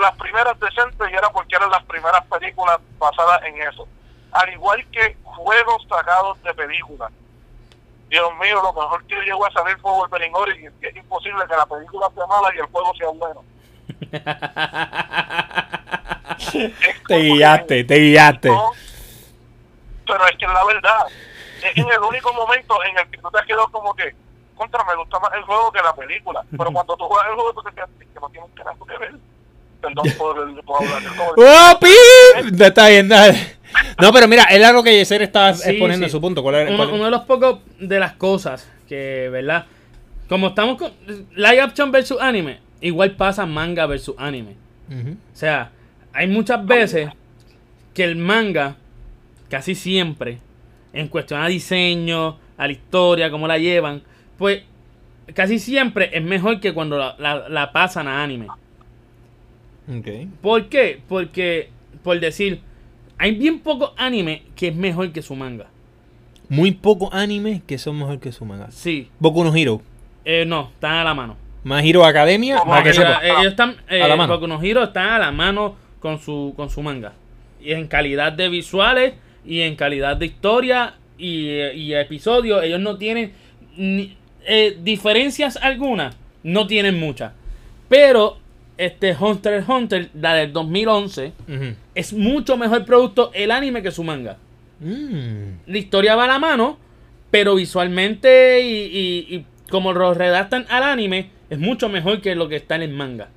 [0.00, 3.86] las primeras decentes y era porque eran las primeras películas basadas en eso.
[4.32, 7.12] Al igual que juegos sacados de películas.
[8.08, 10.72] Dios mío, lo mejor que llegó a salir fue Wolverine Origins.
[10.80, 13.44] que Es imposible que la película sea mala y el juego sea bueno.
[17.06, 18.48] Te guiaste, te guiaste.
[18.48, 18.70] No,
[20.06, 21.06] pero es que es la verdad.
[21.62, 24.14] Es en el único momento en el que tú te has quedado como que,
[24.56, 26.42] contra, me gusta más el juego que la película.
[26.50, 28.86] Pero cuando tú juegas el juego, tú te quedas, "Es que no tiene un carajo
[28.86, 29.14] que ver.
[29.80, 31.02] Perdón por el por hablar.
[31.36, 32.60] ¡Oh, pip!
[32.60, 33.38] Está bien, dale.
[34.00, 36.08] No, pero mira, es algo que Yeser estaba Sí, exponiendo sí.
[36.08, 36.42] en su punto.
[36.42, 39.66] ¿Cuál era- uno, cuál- uno de los pocos de las cosas que, ¿verdad?
[40.28, 40.92] Como estamos con
[41.34, 44.56] live action versus anime, igual pasa manga versus anime.
[44.90, 45.70] O sea,
[46.12, 47.10] hay muchas veces
[47.94, 48.76] que el manga,
[49.48, 50.38] casi siempre,
[50.92, 54.02] en cuestión a diseño, a la historia, cómo la llevan,
[54.36, 54.62] pues
[55.34, 58.48] casi siempre es mejor que cuando la, la- la pasan a anime.
[59.90, 60.06] Ok.
[60.40, 61.00] ¿Por qué?
[61.08, 61.68] Porque,
[62.02, 62.60] por decir,
[63.18, 65.66] hay bien poco anime que es mejor que su manga.
[66.48, 68.70] Muy pocos animes que son mejor que su manga.
[68.70, 69.82] Sí, Boku no Hero.
[70.24, 71.36] eh, no, están a la mano.
[71.64, 72.58] Más Hero Academia.
[72.58, 73.20] Sepa.
[73.22, 74.34] Ellos, están, eh, A la mano.
[74.34, 77.12] Boku no Hero están a la mano con su, con su manga.
[77.62, 82.80] Y en calidad de visuales y en calidad de historia y, eh, y episodios, ellos
[82.80, 83.32] no tienen
[83.76, 87.32] ni- eh, diferencias algunas, no tienen muchas.
[87.88, 88.38] Pero
[88.86, 91.74] este Hunter x Hunter, la del 2011, Ujú.
[91.94, 94.36] es mucho mejor producto el anime que su manga.
[94.80, 95.60] Mm.
[95.66, 96.78] La historia va a la mano,
[97.30, 102.48] pero visualmente y, y- y como lo redactan al anime, es mucho mejor que lo
[102.48, 103.28] que está en el manga.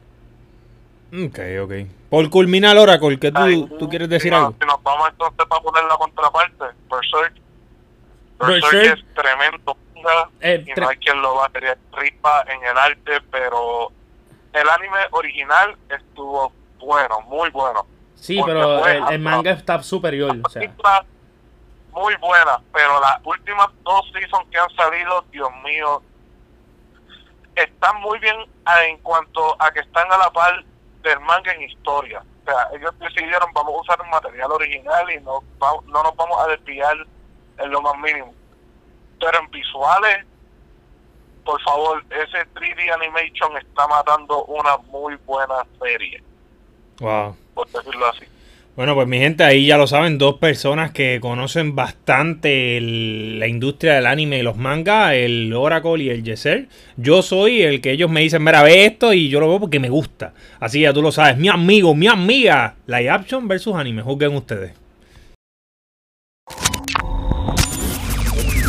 [1.13, 1.73] Ok, ok.
[2.09, 4.55] Por culminar, Oracle, ¿qué Ay, tú, tú quieres decir si algo?
[4.59, 7.33] Si nos vamos entonces para poner la contraparte, Berserk.
[8.39, 8.99] Berserk, Berserk.
[8.99, 9.77] es tremendo.
[10.41, 13.91] Eh, y tre- no hay quien lo va a tener ripa en el arte, pero
[14.53, 17.85] el anime original estuvo bueno, muy bueno.
[18.15, 20.37] Sí, pero el, el manga está superior.
[20.43, 20.61] O sea,
[21.91, 26.01] muy buena, pero las últimas dos seasons que han salido, Dios mío,
[27.55, 28.35] están muy bien
[28.87, 30.63] en cuanto a que están a la par
[31.03, 32.23] del manga en historia.
[32.41, 35.43] O sea, ellos decidieron, vamos a usar el material original y no,
[35.85, 36.97] no nos vamos a desviar
[37.57, 38.33] en lo más mínimo.
[39.19, 40.25] Pero en visuales,
[41.43, 46.21] por favor, ese 3D Animation está matando una muy buena serie,
[46.99, 47.35] Wow.
[47.53, 48.25] por decirlo así.
[48.75, 53.45] Bueno, pues mi gente, ahí ya lo saben, dos personas que conocen bastante el- la
[53.47, 56.67] industria del anime y los mangas, el Oracle y el Yeser.
[56.97, 59.79] Yo soy el que ellos me dicen, mira, ve esto y yo lo veo porque
[59.79, 60.33] me gusta.
[60.59, 64.73] Así ya tú lo sabes, mi amigo, mi amiga, live action versus anime, juzguen ustedes.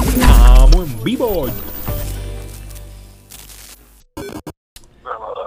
[0.07, 1.47] Estamos en vivo.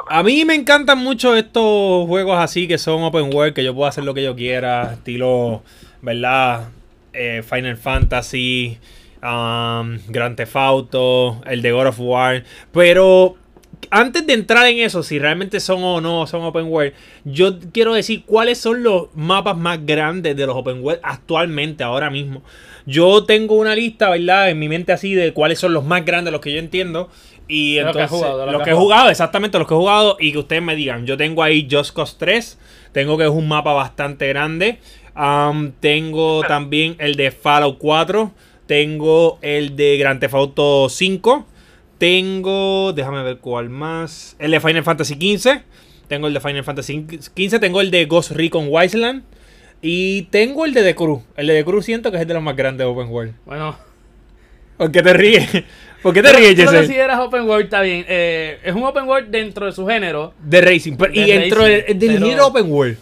[0.09, 3.87] A mí me encantan mucho estos juegos así que son open world, que yo puedo
[3.87, 5.63] hacer lo que yo quiera, estilo,
[6.01, 6.69] ¿verdad?
[7.11, 8.77] Eh, Final Fantasy,
[9.21, 12.43] um, Grand Theft Auto, el de God of War.
[12.71, 13.35] Pero
[13.89, 16.93] antes de entrar en eso, si realmente son o no son open world,
[17.25, 22.09] yo quiero decir cuáles son los mapas más grandes de los open world actualmente, ahora
[22.09, 22.43] mismo.
[22.87, 24.49] Yo tengo una lista, ¿verdad?
[24.49, 27.09] En mi mente así de cuáles son los más grandes, los que yo entiendo.
[27.47, 29.75] Y De que entonces, jugado, de lo los que que he jugado, exactamente los que
[29.75, 31.05] he jugado y que ustedes me digan.
[31.05, 32.57] Yo tengo ahí Just Cause 3,
[32.93, 34.79] tengo que es un mapa bastante grande.
[35.79, 38.31] Tengo también el de Fallout 4,
[38.67, 41.45] tengo el de Grand Theft Auto 5,
[41.97, 45.63] tengo, déjame ver cuál más, el de Final Fantasy 15,
[46.07, 49.23] tengo el de Final Fantasy 15, tengo el de Ghost Recon Wildland
[49.81, 51.21] y tengo el de The Crew.
[51.35, 53.33] El de The Crew siento que es el de los más grandes de Open World.
[53.45, 53.75] bueno.
[54.77, 55.49] ¿Por qué te ríes?
[56.03, 56.65] ¿Por qué te ríes, Jesse?
[56.71, 58.05] consideras open world, está bien.
[58.07, 60.33] Eh, es un open world dentro de su género.
[60.39, 60.95] De Racing.
[60.97, 62.97] pero- y De dentro del, del pero- género Open World.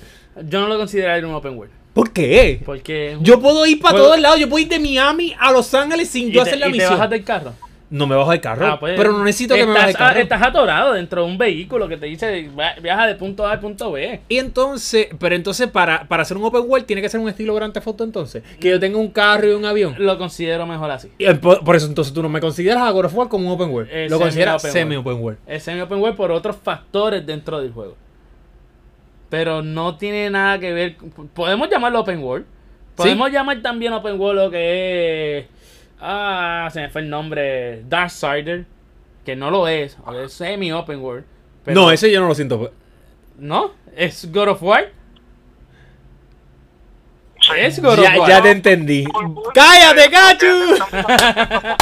[0.49, 1.73] Yo no lo consideraría un open world.
[1.93, 2.61] ¿Por qué?
[2.65, 4.39] Porque Yo puedo ir para todos lados.
[4.39, 6.93] Yo puedo ir de Miami a Los Ángeles sin yo hacer la y te misión.
[6.93, 7.53] bajas del carro.
[7.89, 8.65] No me bajo del carro.
[8.65, 10.19] Ah, pues, pero no necesito que me baje del estás, carro.
[10.19, 12.50] estás atorado dentro de un vehículo que te dice
[12.82, 14.21] viaja de punto A a punto B.
[14.28, 17.54] Y entonces, pero entonces para, para hacer un open world tiene que ser un estilo
[17.54, 18.43] Grand Theft Auto entonces.
[18.60, 19.95] Que yo tenga un carro y un avión.
[20.00, 21.12] Lo considero mejor así.
[21.19, 23.48] Y, eh, por, por eso entonces tú no me consideras a God of War como
[23.48, 23.89] un open world.
[23.91, 25.39] Eh, Lo consideras semi open world.
[25.45, 27.95] Es semi open world por otros factores dentro del juego.
[29.30, 30.95] Pero no tiene nada que ver.
[31.34, 32.45] Podemos llamarlo open world.
[32.95, 35.45] Podemos llamar también open world lo que es.
[36.07, 37.81] Ah, se me fue el nombre.
[37.89, 38.65] Darksider.
[39.25, 39.97] Que no lo es.
[40.23, 41.25] Es semi open world.
[41.63, 42.71] pero- no, ese yo no lo siento.
[43.39, 44.91] No, es God of War.
[47.57, 48.29] Es God of War.
[48.29, 49.03] ya te entendí.
[49.53, 51.75] ¡Cállate, porque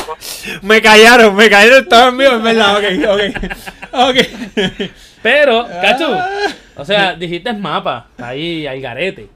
[0.62, 2.78] Me callaron, me callaron, estaban míos, en verdad.
[2.78, 4.10] Ok, ok.
[4.10, 4.90] Ok.
[5.22, 6.06] Pero, Cachu.
[6.10, 6.30] Ah.
[6.76, 8.08] O sea, dijiste mapa.
[8.18, 9.30] Ahí hay garete.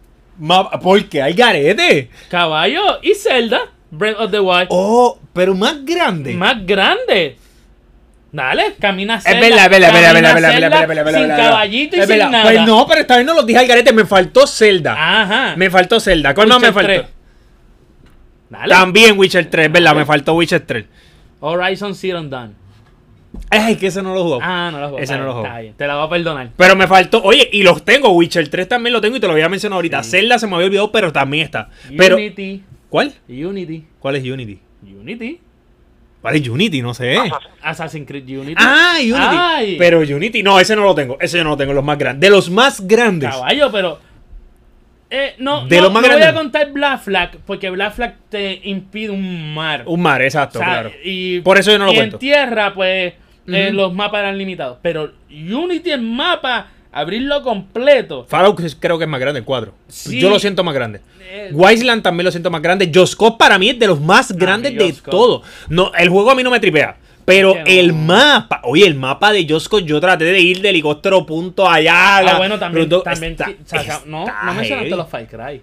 [0.82, 2.10] ¿Por qué hay garete?
[2.30, 3.60] Caballo y Zelda.
[3.98, 4.68] Breath of the Wild.
[4.70, 6.34] Oh, pero más grande.
[6.34, 7.38] Más grande.
[8.32, 12.18] Dale, camina verdad, es verdad, es verdad, verdad, es verdad, verdad, Sin caballito y sin
[12.20, 12.44] nada.
[12.44, 14.94] Pues no, pero esta vez no los dije al garete, me faltó Zelda.
[14.94, 15.56] Ajá.
[15.56, 16.34] Me faltó Zelda.
[16.36, 16.92] ¿Cuál más me faltó?
[16.92, 17.06] 3.
[18.50, 18.74] Dale.
[18.74, 20.86] También Witcher 3, es verdad, me faltó Witcher 3.
[21.40, 22.54] Horizon Zero Dawn.
[23.50, 24.40] Ay, que ese no lo jugó.
[24.42, 25.04] Ah, no lo juego.
[25.04, 25.44] Ese no lo.
[25.44, 26.50] Está bien, te la voy a perdonar.
[26.58, 29.34] Pero me faltó, oye, y los tengo, Witcher 3 también lo tengo y te lo
[29.34, 30.04] había mencionado ahorita.
[30.04, 31.70] Zelda se me había olvidado, pero también está.
[31.98, 32.64] Pero, Unity.
[32.90, 33.14] ¿Cuál?
[33.28, 33.86] Unity.
[34.00, 34.60] ¿Cuál es Unity?
[34.84, 35.40] Unity.
[36.22, 36.82] ¿Cuál es Unity?
[36.82, 37.18] No sé.
[37.62, 38.56] Assassin's Creed Unity.
[38.58, 39.16] Ah, Unity.
[39.20, 39.76] Ay.
[39.78, 41.18] Pero Unity, no, ese no lo tengo.
[41.20, 42.22] Ese yo no lo tengo, los más grandes.
[42.22, 43.30] De los más grandes.
[43.30, 44.00] Caballo, pero.
[45.10, 48.16] Eh, no, De no, los más no voy a contar Black Flag porque Black Flag
[48.30, 49.84] te impide un mar.
[49.86, 50.92] Un mar, exacto, O sea, claro.
[51.02, 52.18] Y, Por eso yo no lo y cuento.
[52.18, 53.14] en tierra, pues,
[53.48, 54.80] eh, los mapas eran limitados.
[54.82, 58.26] Pero Unity en mapa, abrirlo completo.
[58.28, 59.74] Fallout creo que es más grande, el 4.
[59.88, 60.20] Sí.
[60.20, 61.02] Yo lo siento más grande.
[61.30, 62.90] Eh, Wiseland también lo siento más grande.
[62.94, 65.44] Joscop para mí es de los más grandes de todo.
[65.70, 66.98] No, el juego a mí no me tripea.
[67.26, 67.62] Pero no.
[67.66, 72.18] el mapa, oye, el mapa de Josco, yo traté de ir de helicóptero punto allá.
[72.18, 72.90] Ah, la- bueno, también.
[72.90, 75.62] está- no, no mencionaste los Far Cry.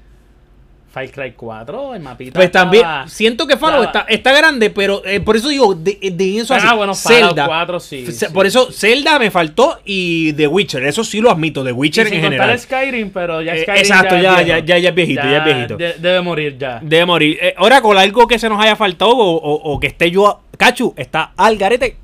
[0.94, 2.34] Far Cry 4, el mapita.
[2.38, 5.98] Pues también, estaba- siento que Fallout está, está grande, pero eh, por eso digo, de,
[6.12, 6.64] de eso así.
[6.70, 7.46] Ah, bueno, Zelda.
[7.46, 8.78] 4 sí, por eso, sí.
[8.78, 12.22] Zelda me faltó y The Witcher, eso sí lo admito, The Y Witcher sin en
[12.22, 12.56] general.
[12.56, 14.66] Skyrim, pero ya Eh, Skyrim exacto, ya, ya- es ya- viejo.
[14.68, 15.76] ya- ya es viejito, ya es viejito.
[15.76, 16.78] de- debe morir ya.
[16.80, 17.38] Debe morir.
[17.42, 20.28] Eh, Oracle, algo que se nos haya faltado o, o- o que esté yo.
[20.28, 21.96] a- Cachu, está al garete.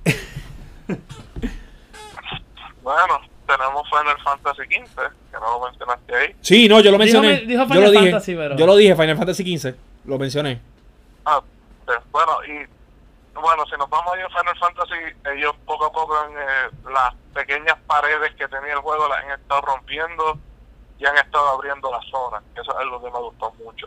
[2.82, 3.20] Bueno,
[3.56, 4.96] tenemos Final Fantasy XV,
[5.30, 6.36] que no lo mencionaste ahí.
[6.40, 7.40] Sí, no, yo lo mencioné.
[7.40, 8.10] dijo yo Final lo dije.
[8.10, 9.74] Fantasy, pero- Yo lo dije, Final Fantasy XV.
[10.04, 10.60] Lo mencioné.
[11.24, 11.40] Ah,
[11.84, 12.66] pues, bueno, y
[13.40, 14.94] bueno, si nos vamos a ir a Final Fantasy,
[15.36, 19.32] ellos poco a poco en eh, las pequeñas paredes que tenía el juego las han
[19.40, 20.38] estado rompiendo
[20.98, 22.42] y han estado abriendo las zonas.
[22.54, 23.86] Eso es algo que me gustó mucho.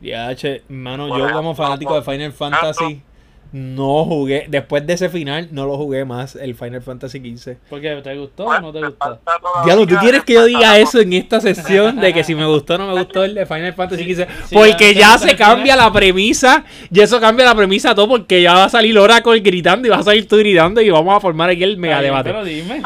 [0.00, 3.02] Ya, che, mano, Bueno, yo como fanático de Final Fantasy
[3.52, 4.46] no jugué.
[4.48, 7.56] Después de ese final, no lo jugué más, el Final Fantasy XV.
[7.70, 7.98] ¿Por qué?
[8.02, 9.18] ¿Te gustó o no te gustó?
[9.64, 12.74] Diablo, ¿tú quieres que yo diga eso en esta sesión de que si me gustó
[12.74, 14.26] o no me gustó el de Final Fantasy XV?
[14.46, 18.08] sí, porque ya- ya ya se cambia la premisa, y eso cambia la premisa todo,
[18.08, 21.16] porque ya va a salir Oracle gritando y vas a salir tú gritando y vamos
[21.16, 22.30] a formar aquí el mega debate.
[22.30, 22.82] Pero dime.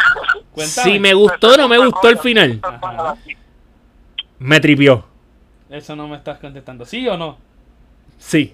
[0.52, 0.92] Cuéntame.
[0.92, 3.16] Si me gustó o no me gustó el final, Ajá.
[4.38, 5.04] me tripió.
[5.70, 6.84] Eso no me estás contestando.
[6.84, 7.38] ¿Sí o no?
[8.18, 8.52] Sí.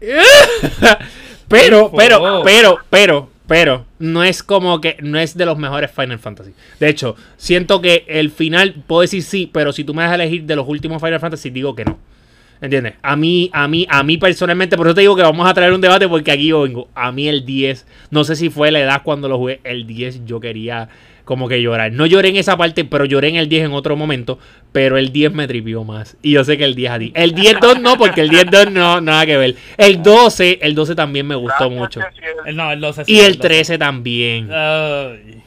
[1.48, 6.20] Pero, pero, pero, pero, pero, no es como que, no es de los mejores Final
[6.20, 6.52] Fantasy.
[6.78, 10.14] De hecho, siento que el final, puedo decir sí, pero si tú me das a
[10.14, 11.98] elegir de los últimos Final Fantasy, digo que no.
[12.60, 12.94] ¿Entiendes?
[13.02, 15.72] A mí, a mí, a mí personalmente, por eso te digo que vamos a traer
[15.72, 16.88] un debate porque aquí yo vengo.
[16.94, 20.26] A mí el 10, no sé si fue la edad cuando lo jugué, el 10
[20.26, 20.88] yo quería
[21.30, 21.92] como que llorar.
[21.92, 24.40] No lloré en esa parte, pero lloré en el 10 en otro momento,
[24.72, 26.16] pero el 10 me tripió más.
[26.22, 27.12] Y yo sé que el 10 a ti.
[27.14, 29.54] El 10-2 no, porque el 10-2 no, nada que ver.
[29.76, 32.00] El 12, el 12 también me gustó mucho.
[32.44, 33.48] El- No, el 12 sí, Y el 12.
[33.48, 34.50] 13 también.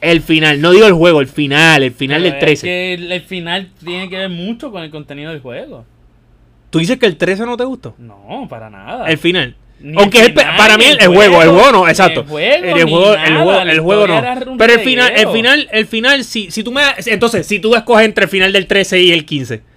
[0.00, 2.66] El final, no digo el juego, el final, el final Pero del es 13.
[2.66, 5.84] que el, el final tiene que ver mucho con el contenido del juego.
[6.70, 7.94] ¿Tú dices que el 13 no te gustó?
[7.98, 9.06] No, para nada.
[9.10, 9.54] El final.
[9.84, 12.20] Ni Aunque el final, para mí el, el juego, el juego no, exacto.
[12.20, 14.56] El juego, el juego, nada, no.
[14.56, 18.06] Pero el final, el final, el final, si, si tú me entonces, si tú escoges
[18.06, 19.73] entre el final del 13 y el 15.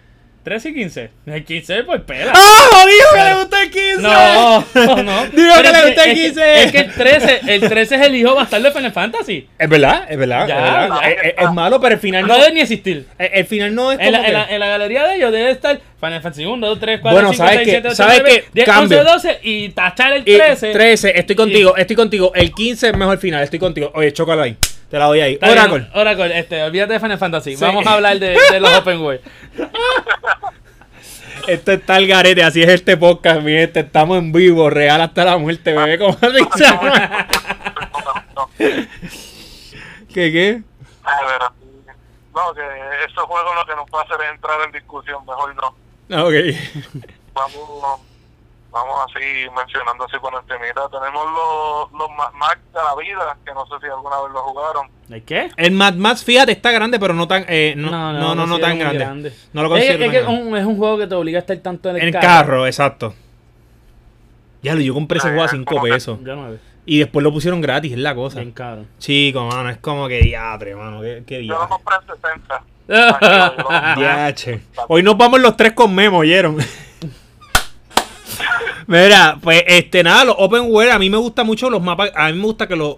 [0.47, 1.09] 13 y 15.
[1.25, 2.31] El 15 pues pela.
[2.33, 2.85] ¡Ah!
[2.85, 4.01] Dijo que le gusta el 15.
[4.01, 4.59] No,
[5.03, 5.25] no.
[5.35, 6.63] Pero que le gusta el es que- 15.
[6.63, 9.45] Es que el 13, el 13 es el hijo bastardo de Final Fantasy.
[9.59, 10.99] Es verdad, es verdad, Ya, es verdad.
[11.01, 11.09] ya.
[11.09, 12.39] Es, es- malo, pero el final No no.
[12.39, 13.05] debe ni existir.
[13.17, 15.15] El, el final no es como En la, que- en, la, en la galería de
[15.17, 17.71] ellos debe estar Final Fantasy 1, 2, 3, 4, Bueno, 5, ¿sabes 6, qué?
[17.71, 18.49] 7, 8, ¿Sabes 9, qué?
[18.53, 18.99] 10, Cambio.
[18.99, 20.71] 11, 12 y tachar el Y 13.
[20.71, 22.31] 13, estoy contigo, estoy contigo.
[22.33, 23.91] El 15 es mejor final, estoy contigo.
[23.95, 24.55] Oye, chócalo ahí.
[24.89, 25.33] Te la doy ahí.
[25.33, 25.89] Está bien, Oracle.
[25.93, 27.55] Oracle, este, olvídate de Final Fantasy.
[27.57, 27.63] Sí.
[27.63, 29.21] Vamos a hablar de, de los Open World.
[31.47, 33.79] Esto está el garete, así es este podcast, mi gente.
[33.81, 35.97] Estamos en vivo, real hasta la muerte, bebé.
[35.97, 36.13] ¿Cómo
[36.57, 37.27] se llama?
[40.13, 40.61] ¿Qué qué?
[41.03, 41.41] A ver,
[42.35, 42.61] no, que
[43.05, 45.75] esos juegos lo que nos va a hacer es entrar en discusión, mejor no.
[46.15, 46.33] Ah, Ok.
[47.33, 47.99] Vamos,
[48.83, 50.81] vamos así mencionando así por encimita.
[50.89, 54.41] Tenemos los, los Mad Max de la vida, que no sé si alguna vez lo
[54.43, 54.87] jugaron.
[55.09, 55.49] ¿El qué?
[55.57, 58.77] El Mad Max, fíjate, está grande, pero no tan, eh, no, no, no, no, tan
[58.79, 59.33] grande.
[59.53, 61.57] No lo considero es tan que un, es un juego que te obliga a estar
[61.57, 62.65] tanto en el, En carro.
[62.67, 63.13] exacto.
[64.61, 65.91] Ya lo, yo compré ese Ah, juego a 5 ¿cómo que?
[65.91, 66.19] pesos.
[66.23, 66.49] Ya no
[66.85, 68.39] Y después lo pusieron gratis, es la cosa.
[68.39, 68.85] bien caro.
[68.99, 71.01] Chico, mano, es como que diatre, mano.
[71.01, 72.63] Qué, qué Yo lo compré en 60.
[72.87, 73.63] Tranquilo, yo
[73.95, 74.61] lo- Diache.
[74.87, 76.57] Hoy nos vamos los tres con Memo, ¿oyeron?
[78.87, 82.31] Mira, pues este nada, los open world, a mí me gusta mucho los mapas, a
[82.31, 82.95] mí me gusta que, los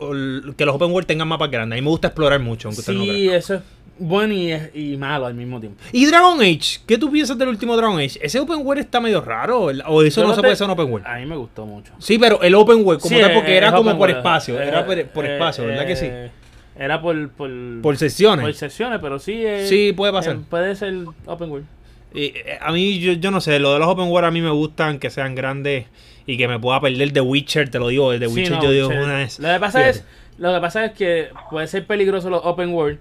[0.56, 2.94] que los open world tengan mapas grandes, a mí me gusta explorar mucho, aunque usted
[2.94, 3.62] no Sí, eso es
[3.98, 5.82] bueno y, malo al mismo tiempo.
[5.92, 8.20] Y Dragon Age, ¿qué tú piensas del último Dragon Age?
[8.22, 10.92] Ese open world está medio raro, o eso no se te- puede ser un open
[10.92, 11.08] world.
[11.08, 11.92] A mí me gustó mucho.
[11.98, 14.18] Sí, pero el open world como Sí, tal, porque era como por world.
[14.18, 16.06] espacio, era por, por eh, espacio, ¿verdad que sí?
[16.08, 16.30] eh,
[16.78, 17.50] Era por, por,
[17.82, 18.46] Por sesiones.
[18.46, 19.34] por sesiones, pero sí.
[19.44, 20.38] eh, Sí, puede pasar.
[20.50, 20.94] puede ser
[21.26, 21.66] open world.
[22.14, 24.42] Y, eh, a mí, yo, yo no sé, lo de los open world a mí
[24.42, 25.86] me gustan que sean grandes
[26.26, 28.72] y que me pueda perder de Witcher, te lo digo, de Sí, Witcher no, yo
[28.72, 29.04] digo Witcher.
[29.04, 29.40] una vez.
[29.40, 29.98] Lo que pasa Fíjate.
[30.00, 30.06] es,
[30.38, 32.98] lo que pasa es que puede ser peligroso los open world.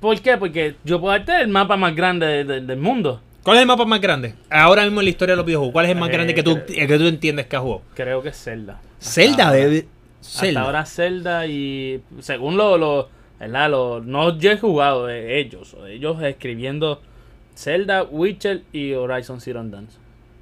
[0.00, 0.36] ¿Por qué?
[0.36, 3.20] Porque yo puedo darte el mapa más grande de- de- del mundo.
[3.42, 4.34] ¿Cuál es el mapa más grande?
[4.50, 6.42] Ahora mismo en la historia de los videojuegos, ¿cuál es el más Eh, grande que
[6.42, 7.82] tú, el que tú entiendes que has jugado?
[7.94, 8.80] Creo que es Zelda.
[9.00, 9.86] Zelda, Hasta de.
[10.20, 10.60] Zelda.
[10.60, 13.08] Hasta ahora Zelda y según lo, lo
[13.40, 13.70] ¿verdad?
[13.70, 17.00] Lo- no yo he jugado de ellos, o de ellos escribiendo
[17.58, 19.88] Zelda, Witcher y Horizon Zero Dawn.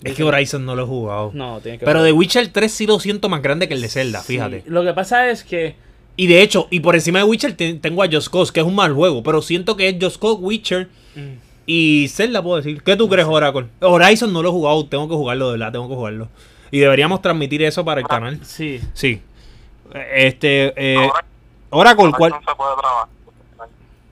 [0.04, 1.30] Es que Horizon no lo he jugado.
[1.32, 3.88] No, tiene que Pero de Witcher 3 sí lo siento más grande que el de
[3.88, 4.62] Zelda, Sí, fíjate.
[4.66, 5.74] Lo que pasa es que
[6.18, 8.66] Y de hecho, y por encima de Witcher te- tengo a Just Cause, que es
[8.66, 11.20] un mal juego, pero siento que es Just Cause, Witcher mm,
[11.64, 12.82] y Zelda, puedo decir.
[12.82, 13.66] ¿Qué tú crees, Oracle?
[13.80, 16.28] Horizon no lo he jugado, tengo que jugarlo, de verdad, tengo que jugarlo.
[16.70, 18.38] Y deberíamos transmitir eso para el canal.
[18.44, 19.22] sí, Sí.
[20.14, 21.08] Este, eh,
[21.70, 23.08] Oracle, ¿cuál, no se puede trabajar.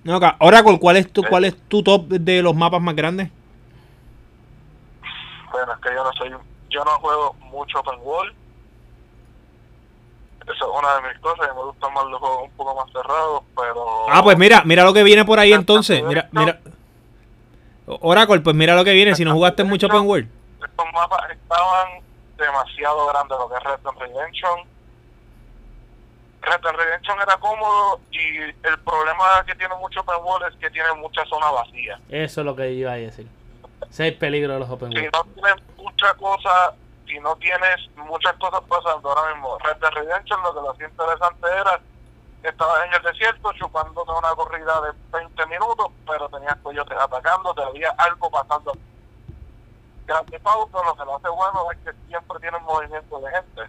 [0.04, 3.30] No, Oracle, ¿cuál es tu, cuál es tu top de los mapas más grandes?
[5.50, 6.30] Bueno, es que yo no soy,
[6.70, 8.34] yo no juego mucho open world.
[10.44, 12.92] Eso es una de mis cosas, y me gustan más los juegos un poco más
[12.92, 14.10] cerrados, pero...
[14.10, 16.02] Ah, pues mira, mira lo que viene por ahí entonces.
[16.04, 16.60] Mira, mira.
[17.86, 19.14] Oracle, pues mira lo que viene.
[19.14, 20.28] Si no jugaste mucho Open World.
[20.62, 22.02] Estos mapas estaban
[22.36, 24.60] demasiado grandes, lo que es Red Dead Redemption.
[26.44, 30.92] Red Redemption era cómodo y el problema que tiene mucho open world es que tiene
[30.94, 31.98] mucha zona vacía.
[32.08, 33.26] eso es lo que iba a decir.
[33.90, 35.12] Es el peligro de los open Si world.
[35.14, 36.74] no tienes mucha cosa,
[37.06, 40.88] si no tienes muchas cosas pasando ahora mismo, Red Dead Redemption lo que lo hacía
[40.88, 41.80] interesante era
[42.42, 47.62] estabas en el desierto chupándote una corrida de 20 minutos, pero tenías coyotes atacando, te
[47.62, 48.72] había algo pasando.
[50.06, 53.62] Grand Theft Auto lo que lo hace bueno es que siempre tienen movimiento de gente.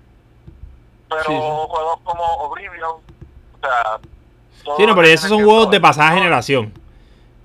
[1.10, 1.38] Pero Sí, sí.
[1.40, 4.00] juegos como Oblivion, o sea...
[4.78, 6.74] Sí, no, pero esos son juegos de pasada generación.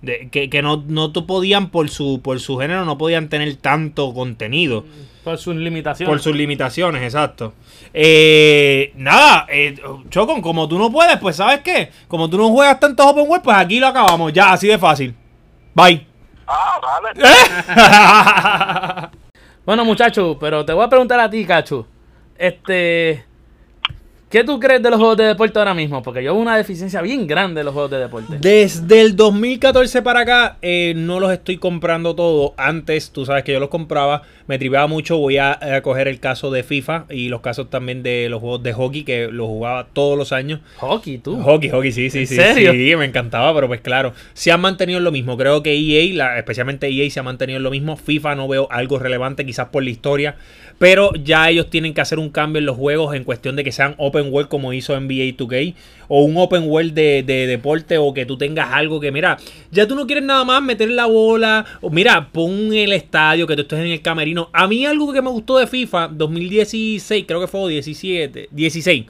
[0.02, 4.14] De, que que no, no podían por su por su género no podían tener tanto
[4.14, 4.86] contenido
[5.22, 6.10] Por sus limitaciones.
[6.10, 7.52] por sus limitaciones exacto
[7.92, 9.74] eh, nada eh,
[10.08, 13.44] Chocon como tú no puedes pues sabes qué como tú no juegas tantos open world
[13.44, 15.14] pues aquí lo acabamos ya así de fácil
[15.74, 16.06] bye
[16.46, 17.20] Ah, vale.
[19.66, 21.86] Bueno, muchachos, pero te voy a preguntar a ti, Cachu.
[22.36, 23.24] Este.
[24.30, 26.04] ¿Qué tú crees de los juegos de deporte ahora mismo?
[26.04, 28.36] Porque yo veo una deficiencia bien grande de los juegos de deporte.
[28.38, 32.54] Desde el 2014 para acá eh, no los estoy comprando todo.
[32.56, 35.18] Antes, tú sabes que yo los compraba, me tripeaba mucho.
[35.18, 38.62] Voy a, a coger el caso de FIFA y los casos también de los juegos
[38.62, 40.60] de hockey que los jugaba todos los años.
[40.76, 41.42] Hockey, tú.
[41.42, 42.36] Hockey, hockey, sí, sí, ¿En sí.
[42.36, 42.70] serio?
[42.70, 45.36] Sí, me encantaba, pero pues claro, se han mantenido en lo mismo.
[45.36, 47.96] Creo que EA, la- especialmente EA, se ha mantenido en lo mismo.
[47.96, 50.36] FIFA no veo algo relevante, quizás por la historia,
[50.80, 53.70] pero ya ellos tienen que hacer un cambio en los juegos en cuestión de que
[53.70, 55.74] sean open world como hizo NBA 2K
[56.08, 59.36] o un open world de, de deporte o que tú tengas algo que, mira,
[59.70, 63.56] ya tú no quieres nada más meter la bola o mira, pon el estadio, que
[63.56, 64.48] tú estés en el camerino.
[64.54, 69.04] A mí algo que me gustó de FIFA 2016, creo que fue o 17, 16.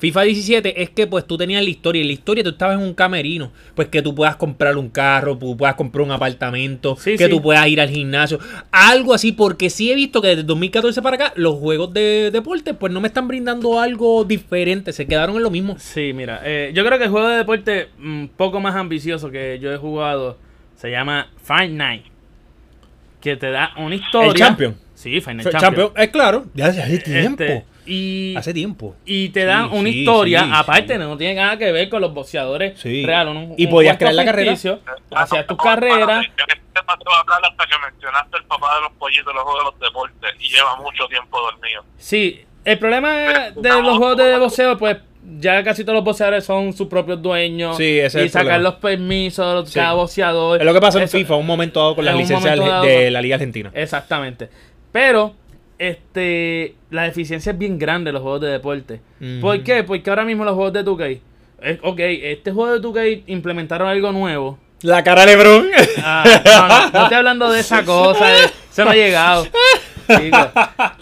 [0.00, 2.76] FIFA 17 es que pues tú tenías la historia y en la historia tú estabas
[2.78, 6.96] en un camerino, pues que tú puedas comprar un carro, tú puedas comprar un apartamento,
[6.96, 7.30] Sí, que sí.
[7.30, 8.38] tú puedas ir al gimnasio,
[8.72, 12.74] algo así, porque sí he visto que desde 2014 para acá los juegos de deporte
[12.74, 15.76] pues no me están brindando algo diferente, se quedaron en lo mismo.
[15.78, 19.58] Sí, mira, eh, yo creo que el juego de deporte un poco más ambicioso que
[19.60, 20.38] yo he jugado
[20.76, 22.04] se llama Fight Night.
[23.20, 24.30] Que te da una historia.
[24.30, 24.76] El Champion.
[24.94, 25.60] Sí, Fue Champion.
[25.60, 27.42] Champion, es claro, ya hace tiempo.
[27.42, 28.94] Este, y, hace tiempo.
[29.04, 30.98] y te dan Sí, una sí, historia, sí, aparte, sí.
[30.98, 33.04] no tiene nada que ver con los boxeadores Sí.
[33.04, 33.34] reales.
[33.34, 34.52] un- Y un podías crear la carrera.
[34.52, 36.00] No, carreras.
[36.24, 36.80] espérate, Yo que te
[37.14, 40.30] a hablar hasta que mencionaste el papá de los pollitos, los juegos de los deportes,
[40.40, 41.84] y lleva mucho tiempo dormido.
[41.98, 43.12] Sí, el problema
[43.56, 44.98] de los juegos de boxeo, pues
[45.38, 47.76] ya casi todos los boxeadores son sus propios dueños.
[47.76, 48.62] Sí, ese es y el sacar problema.
[48.70, 49.78] los permisos, Sí.
[49.78, 50.58] cada boxeador.
[50.60, 53.20] Es lo que pasó en Eso- FIFA un momento dado con las licencias de la
[53.20, 53.70] Liga Argentina.
[53.74, 54.48] Exactamente.
[54.92, 55.34] Pero,
[55.80, 59.00] este, la deficiencia es bien grande en los juegos de deporte.
[59.40, 59.82] ¿Por qué?
[59.82, 61.20] Porque ahora mismo los juegos de 2K.
[61.62, 64.58] es- ok, este juego de 2K implementaron algo nuevo.
[64.82, 65.68] La cara de Lebron.
[66.02, 68.26] Ah, no, no, no estoy hablando de esa cosa.
[68.70, 69.46] Eso no ha llegado.
[70.06, 70.48] Chicos,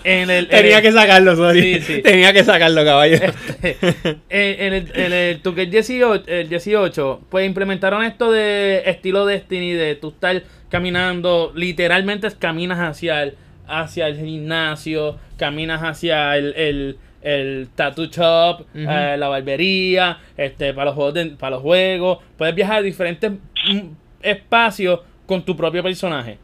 [0.04, 1.74] en el, en Tenía el- que sacarlo, sorry.
[1.76, 2.02] Sí, sí.
[2.02, 3.16] Tenía que sacarlo, caballo.
[3.62, 9.72] en, en el, en el 2K 18, el 18, pues implementaron esto de estilo Destiny,
[9.72, 13.34] de tú estar caminando, literalmente caminas hacia el,
[13.68, 20.86] hacia el gimnasio, caminas hacia el, el, el tattoo shop, eh, la barbería, este, para
[20.86, 22.18] los juegos, de- para los juegos.
[22.36, 23.78] Puedes viajar a diferentes mm,
[24.22, 26.38] espacios con tu propio personaje.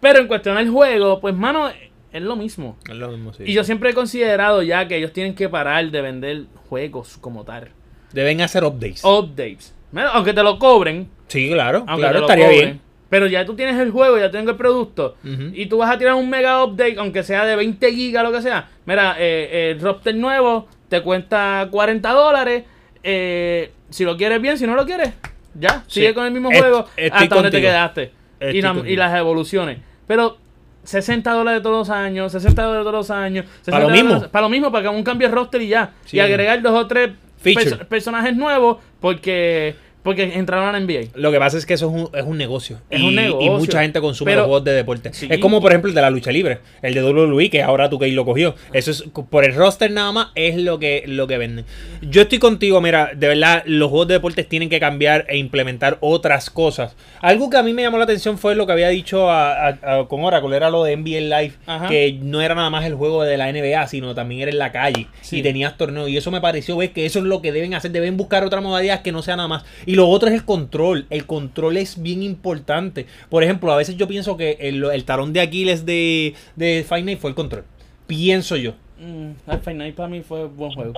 [0.00, 1.68] Pero en cuestión del juego, pues mano,
[2.12, 2.76] es lo mismo.
[2.88, 3.44] Es lo mismo, sí.
[3.46, 7.44] Y yo siempre he considerado ya que ellos tienen que parar de vender juegos como
[7.44, 7.68] tal.
[8.12, 9.04] Deben hacer updates.
[9.04, 9.74] Updates.
[10.12, 11.84] Aunque te lo cobren, sí, claro.
[11.88, 12.80] aunque claro, te lo estaría cobren, bien.
[13.10, 15.16] Pero ya tú tienes el juego, ya tengo el producto.
[15.54, 18.42] Y tú vas a tirar un mega update, aunque sea de 20 gigas, lo que
[18.42, 18.68] sea.
[18.86, 22.64] Mira, eh, el roster nuevo te cuesta 40 dólares.
[23.02, 25.14] eh, si lo quieres bien, si no lo quieres,
[25.54, 25.84] ya.
[25.86, 26.00] Sí.
[26.00, 28.12] Sigue con el mismo Est- juego hasta donde te quedaste.
[28.52, 29.78] Y, la- y las evoluciones.
[30.06, 30.36] Pero
[30.84, 33.46] 60 dólares todos los años, 60 dólares todos los años.
[33.62, 34.28] 60 Para lo mismo.
[34.30, 35.92] Para lo mismo, para que un cambio de roster y ya.
[36.04, 36.16] Sí.
[36.18, 37.10] Y agregar dos o tres
[37.42, 41.08] perso- personajes nuevos porque, porque entraron a NBA.
[41.14, 42.78] Lo que pasa es que eso es un, es un negocio.
[42.90, 43.46] Es y, un negocio.
[43.46, 45.12] Y mucha gente consume Pero- los juegos de deporte.
[45.12, 45.26] Sí.
[45.30, 46.58] Es como, por ejemplo, el de la lucha libre.
[46.82, 48.54] El de WWE, que ahora tú que lo cogió.
[48.72, 51.64] Eso es por el roster nada más, es lo que, lo que venden.
[52.02, 55.98] Yo estoy contigo, mira, de verdad, los juegos de deportes tienen que cambiar e implementar
[56.00, 56.94] otras cosas.
[57.20, 59.78] Algo que a mí me llamó la atención fue lo que había dicho a- a-
[60.00, 61.88] a- con Oracle, era lo de NBA Live, Ajá.
[61.88, 64.72] que no era nada más el juego de la NBA, sino también era en la
[64.72, 65.06] calle.
[65.20, 65.38] Sí.
[65.38, 66.08] Y tenías torneos.
[66.08, 67.90] Y eso me pareció, ves, que eso es lo que deben hacer.
[67.90, 69.64] Deben buscar otra modalidad que no sea nada más.
[69.88, 71.06] Y lo otro es el control.
[71.08, 73.06] El control es bien importante.
[73.30, 77.06] Por ejemplo, a veces yo pienso que el, el talón de Aquiles de, de Fight
[77.06, 77.64] Night fue el control.
[78.06, 78.72] Pienso yo.
[79.00, 80.92] Mm, el Fight Night para mí fue un buen juego.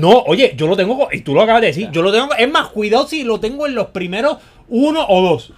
[0.00, 2.50] No, oye, yo lo tengo, y tú lo acabas de decir, yo lo tengo, es
[2.50, 5.52] más, cuidado si lo tengo en los primeros uno o dos.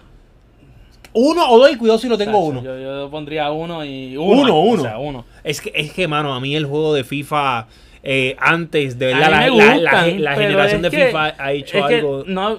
[1.15, 2.63] Uno o dos y cuidado si lo tengo uno.
[2.63, 4.43] Yo, yo pondría uno y uno.
[4.43, 4.83] Uno, o uno.
[4.83, 5.25] sea, uno.
[5.43, 7.67] Es que, es que, mano, a mí el juego de FIFA
[8.03, 12.25] eh, antes, de verdad, la, la- la- generación de que- FIFA ha hecho algo...
[12.27, 12.59] no,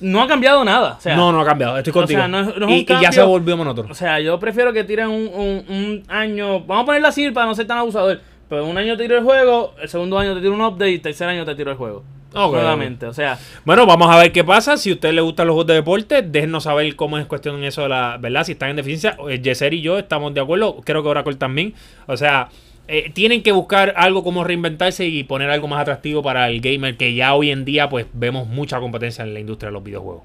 [0.00, 0.94] no ha cambiado nada.
[0.98, 2.28] O sea, no, no ha cambiado, estoy o sea, contigo.
[2.28, 3.90] no es- no es y, ya se volvió monótono.
[3.90, 6.60] O sea, yo prefiero que tiren un, un, un año.
[6.60, 8.20] Vamos a ponerlo así para no ser tan abusador.
[8.48, 10.94] Pero un año te tiro el juego, el segundo año te tiro un update y
[10.94, 12.02] el tercer año te tiro el juego.
[12.34, 12.52] Ok.
[12.54, 14.76] Nuevamente, o sea, Bueno, vamos a ver qué pasa.
[14.76, 17.64] Si a usted le gustan los juegos de deporte, déjenos saber cómo es cuestión en
[17.64, 18.44] eso de la verdad.
[18.44, 20.76] Si están en deficiencia, eh, Yeser y yo estamos de acuerdo.
[20.84, 21.74] Creo que Oracle también.
[22.06, 22.48] O sea,
[22.90, 26.96] eh, tienen que buscar algo como reinventarse y poner algo más atractivo para el gamer,
[26.96, 30.22] que ya hoy en día pues vemos mucha competencia en la industria de los videojuegos.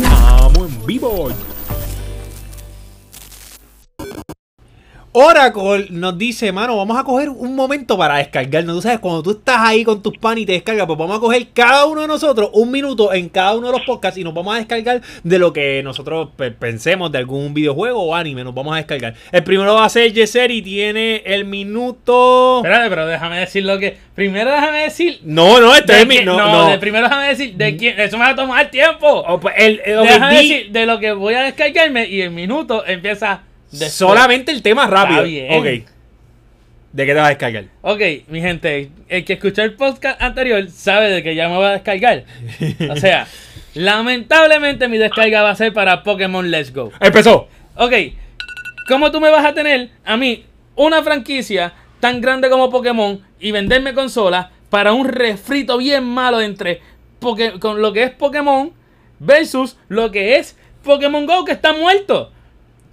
[0.00, 1.28] Estamos en vivo.
[5.16, 8.74] Oracle nos dice, mano, vamos a coger un momento para descargarnos.
[8.74, 11.20] Tú sabes, cuando tú estás ahí con tus pan y te descargas, pues vamos a
[11.20, 14.34] coger cada uno de nosotros un minuto en cada uno de los podcasts y nos
[14.34, 18.42] vamos a descargar de lo que nosotros pe- pensemos de algún videojuego o anime.
[18.42, 19.14] Nos vamos a descargar.
[19.30, 22.56] El primero va a ser Yeser y tiene el minuto.
[22.58, 23.96] espérate, pero déjame decir lo que.
[24.16, 25.20] Primero déjame decir.
[25.22, 26.18] No, no, este de es mi.
[26.24, 26.68] No, no, no.
[26.70, 28.00] de primero déjame decir de quién.
[28.00, 29.06] Eso me va a tomar tiempo.
[29.28, 32.32] Oh, pues, el, el- déjame di decir de lo que voy a descargarme y el
[32.32, 33.42] minuto empieza.
[33.78, 33.92] Después.
[33.92, 35.24] solamente el tema rápido.
[35.24, 35.52] Está bien.
[35.82, 35.90] Ok.
[36.92, 37.64] ¿De qué te vas a descargar?
[37.82, 41.66] Ok, mi gente, el que escuchó el podcast anterior sabe de que ya me voy
[41.66, 42.24] a descargar.
[42.90, 43.26] O sea,
[43.74, 46.92] lamentablemente mi descarga va a ser para Pokémon Let's Go.
[47.00, 47.48] Empezó.
[47.76, 47.92] Ok,
[48.88, 50.44] ¿cómo tú me vas a tener a mí
[50.76, 56.80] una franquicia tan grande como Pokémon y venderme consolas para un refrito bien malo entre
[57.20, 58.72] Poké- con lo que es Pokémon
[59.18, 62.30] versus lo que es Pokémon Go que está muerto?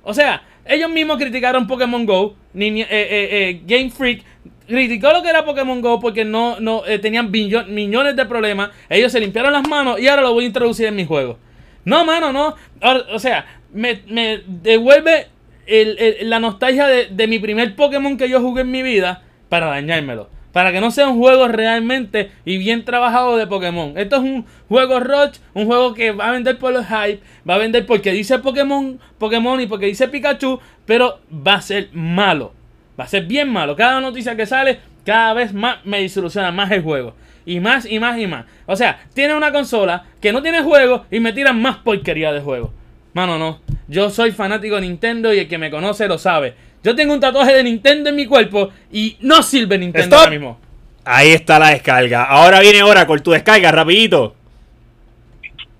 [0.03, 4.23] O sea, ellos mismos criticaron Pokémon Go, ni, eh, eh, eh, Game Freak
[4.67, 8.69] criticó lo que era Pokémon Go porque no, no eh, tenían millones de problemas.
[8.89, 11.37] Ellos se limpiaron las manos y ahora lo voy a introducir en mi juego.
[11.83, 12.55] No, mano, no.
[12.79, 15.27] Ahora, o sea, me, me devuelve
[15.65, 19.23] el- el- la nostalgia de, de mi primer Pokémon que yo jugué en mi vida
[19.49, 20.29] para dañármelo.
[20.51, 23.97] Para que no sea un juego realmente y bien trabajado de Pokémon.
[23.97, 27.55] Esto es un juego Roach, un juego que va a vender por los hype, va
[27.55, 32.53] a vender porque dice Pokémon, Pokémon y porque dice Pikachu, pero va a ser malo.
[32.99, 33.75] Va a ser bien malo.
[33.75, 37.15] Cada noticia que sale, cada vez más me disoluciona más el juego.
[37.45, 38.45] Y más y más y más.
[38.67, 42.41] O sea, tiene una consola que no tiene juego y me tiran más porquería de
[42.41, 42.73] juego.
[43.13, 43.59] Mano, no.
[43.87, 46.53] Yo soy fanático de Nintendo y el que me conoce lo sabe.
[46.83, 50.19] Yo tengo un tatuaje de Nintendo en mi cuerpo y no sirve Nintendo Stop.
[50.19, 50.59] ahora mismo.
[51.05, 52.23] Ahí está la descarga.
[52.25, 54.35] Ahora viene Oracle, tu descarga, rapidito.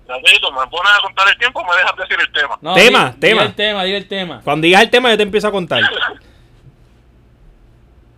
[0.08, 2.58] Rapidito, me pones a contar el tiempo o me dejas decir el tema.
[2.60, 3.40] No, Tema, di- tema.
[3.42, 4.40] Diga el tema, diga el tema.
[4.44, 5.82] Cuando digas el tema yo te empiezo a contar.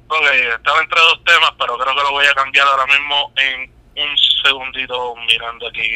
[0.06, 0.26] Ok,
[0.56, 3.70] estaba entre dos temas, pero creo que lo voy a cambiar ahora mismo en
[4.02, 5.88] un segundito mirando aquí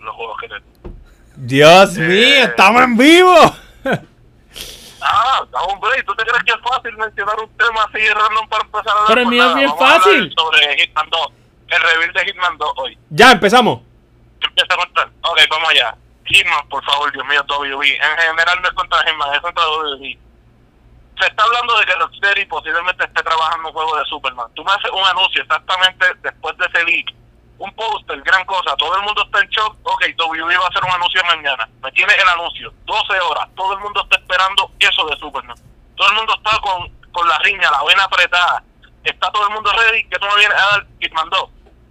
[0.00, 0.96] los juegos que tengo.
[1.36, 3.54] Dios mío, estamos en vivo.
[5.04, 5.44] Ah,
[5.80, 6.06] break.
[6.06, 9.06] ¿Tú te crees que es fácil mencionar un tema así random para empezar a hablar?
[9.08, 10.34] Pero el mío es nada, bien vamos a hablar fácil.
[10.36, 11.28] Sobre Hitman 2,
[11.68, 12.98] el reveal de Hitman 2 hoy.
[13.10, 13.80] Ya, empezamos.
[14.40, 15.08] Empieza a contar.
[15.22, 15.96] Ok, vamos allá.
[16.24, 17.96] Hitman, por favor, Dios mío, WWE.
[17.96, 20.18] En general no es contra Hitman, es contra WWE.
[21.20, 24.48] Se está hablando de que Rocksteady posiblemente esté trabajando un juego de Superman.
[24.54, 27.14] Tú me haces un anuncio exactamente después de ese leak.
[27.58, 28.74] Un póster, gran cosa.
[28.76, 29.76] Todo el mundo está en shock.
[29.84, 31.68] Ok, WWE va a hacer un anuncio mañana.
[31.82, 32.72] Me tienes el anuncio.
[32.84, 33.48] 12 horas.
[33.54, 35.56] Todo el mundo está esperando eso de Superman.
[35.96, 38.62] Todo el mundo está con, con la riña, la vena apretada.
[39.04, 40.04] Está todo el mundo ready.
[40.08, 40.86] que tú me vienes a dar?
[41.00, 41.50] Hitman 2.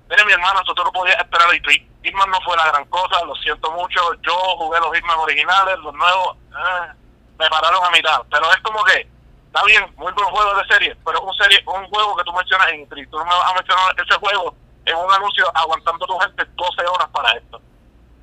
[0.09, 1.87] Mire, mi hermano, eso tú no podías esperar el tweet.
[2.03, 4.13] Hitman no fue la gran cosa, lo siento mucho.
[4.21, 6.93] Yo jugué los Hitman originales, los nuevos, eh,
[7.39, 8.21] me pararon a mitad.
[8.29, 9.07] Pero es como que,
[9.47, 12.67] está bien, muy buen juego de serie, pero un serie un juego que tú mencionas
[12.69, 13.09] en E3.
[13.09, 14.55] Tú no me vas a mencionar ese juego
[14.85, 17.61] en un anuncio aguantando tu gente 12 horas para esto.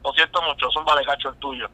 [0.05, 1.69] Lo siento mucho, es un vale cacho el tuyo.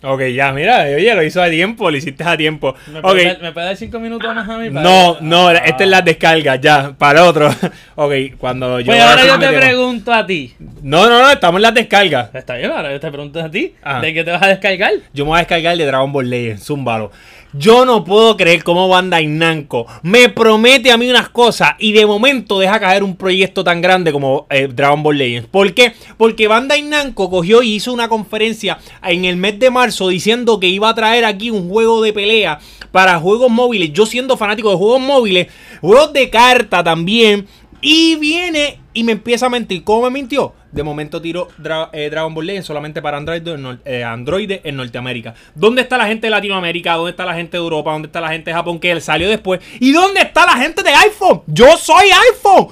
[0.00, 2.72] Ok, ya, mira, oye, lo hizo a tiempo, lo hiciste a tiempo.
[2.86, 3.04] ¿Me Ok.
[3.04, 4.70] puedes ¿me puedes dar cinco minutos más a mí?
[4.70, 5.54] para- No, no, Ah.
[5.56, 7.48] esta es la descarga, ya, para otro.
[7.96, 8.86] Ok, cuando yo...
[8.86, 10.54] Pues ahora yo te pregunto a ti.
[10.82, 12.32] No, no, no, estamos en las descargas.
[12.32, 13.74] Está bien, ahora yo te pregunto a ti.
[13.82, 14.00] Ah.
[14.00, 14.92] ¿De qué te vas a descargar?
[15.12, 17.10] Yo me voy a descargar de Dragon Ball Legends, zúmbalo.
[17.54, 22.04] Yo no puedo creer cómo Bandai Namco me promete a mí unas cosas y de
[22.04, 25.48] momento deja caer un proyecto tan grande como eh, Dragon Ball Legends.
[25.48, 25.94] ¿Por qué?
[26.18, 30.68] Porque Bandai Namco cogió y hizo una conferencia en el mes de marzo diciendo que
[30.68, 32.58] iba a traer aquí un juego de pelea
[32.92, 33.94] para juegos móviles.
[33.94, 35.46] Yo siendo fanático de juegos móviles,
[35.80, 37.46] juegos de carta también.
[37.80, 39.84] Y viene y me empieza a mentir.
[39.84, 40.54] ¿Cómo me mintió?
[40.72, 45.34] De momento Dra- eh, Dragon Ball Legends solamente para Android en, eh, Android en Norteamérica.
[45.54, 46.94] ¿Dónde está la gente de Latinoamérica?
[46.94, 47.92] ¿Dónde está la gente de Europa?
[47.92, 49.60] ¿Dónde está la gente de Japón que él salió después?
[49.80, 51.42] ¿Y dónde está la gente de iPhone?
[51.46, 52.68] Yo soy iPhone.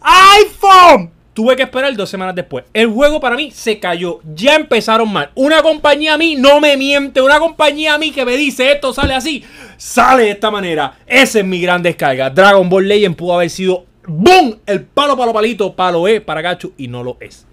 [0.00, 1.10] iPhone.
[1.34, 2.64] Tuve que esperar dos semanas después.
[2.72, 4.20] El juego para mí se cayó.
[4.34, 5.30] Ya empezaron mal.
[5.34, 7.20] Una compañía a mí no me miente.
[7.20, 9.44] Una compañía a mí que me dice esto sale así.
[9.76, 10.96] Sale de esta manera.
[11.06, 12.30] Esa es mi gran descarga.
[12.30, 14.58] Dragon Ball Legend pudo haber sido ¡Boom!
[14.66, 17.46] El palo, palo, palito, palo E para Gachu y no lo es.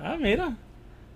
[0.00, 0.56] Ah, mira.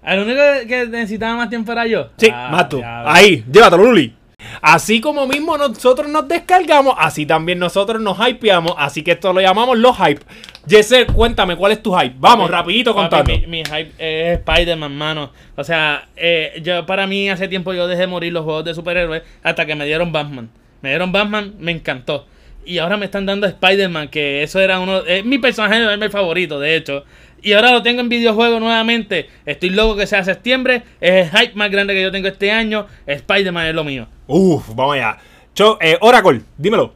[0.04, 2.08] El único que necesitaba más tiempo era yo.
[2.16, 2.80] Sí, ah, Mato.
[2.84, 4.16] Ahí, llévatelo, Luli.
[4.62, 8.74] Así como mismo nosotros nos descargamos, así también nosotros nos hypeamos.
[8.78, 10.22] Así que esto lo llamamos los hype.
[10.66, 12.14] Jesse, cuéntame, ¿cuál es tu hype?
[12.18, 13.32] Vamos, Papi, rapidito contando.
[13.32, 15.30] Mi, mi hype es Spider-Man, mano.
[15.56, 19.22] O sea, eh, yo para mí hace tiempo yo dejé morir los juegos de superhéroes
[19.42, 20.50] hasta que me dieron Batman.
[20.82, 22.26] Me dieron Batman, me encantó.
[22.70, 24.98] Y ahora me están dando Spider-Man, que eso era uno...
[24.98, 27.04] Es mi personaje mi favorito, de hecho.
[27.42, 29.28] Y ahora lo tengo en videojuego nuevamente.
[29.44, 30.84] Estoy loco que sea septiembre.
[31.00, 32.86] Es el hype más grande que yo tengo este año.
[33.06, 34.06] Spider-Man es lo mío.
[34.28, 35.18] Uf, vamos allá.
[35.52, 36.94] Cho, eh, Oracle, dímelo.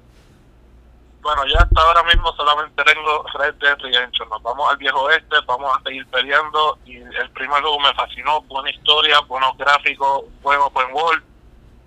[1.22, 4.28] Bueno, ya hasta ahora mismo solamente tengo Red Dead Redemption.
[4.28, 6.78] Nos vamos al viejo oeste, vamos a seguir peleando.
[6.86, 8.42] Y el primer juego me fascinó.
[8.42, 11.24] Buena historia, buenos gráficos, buen open world.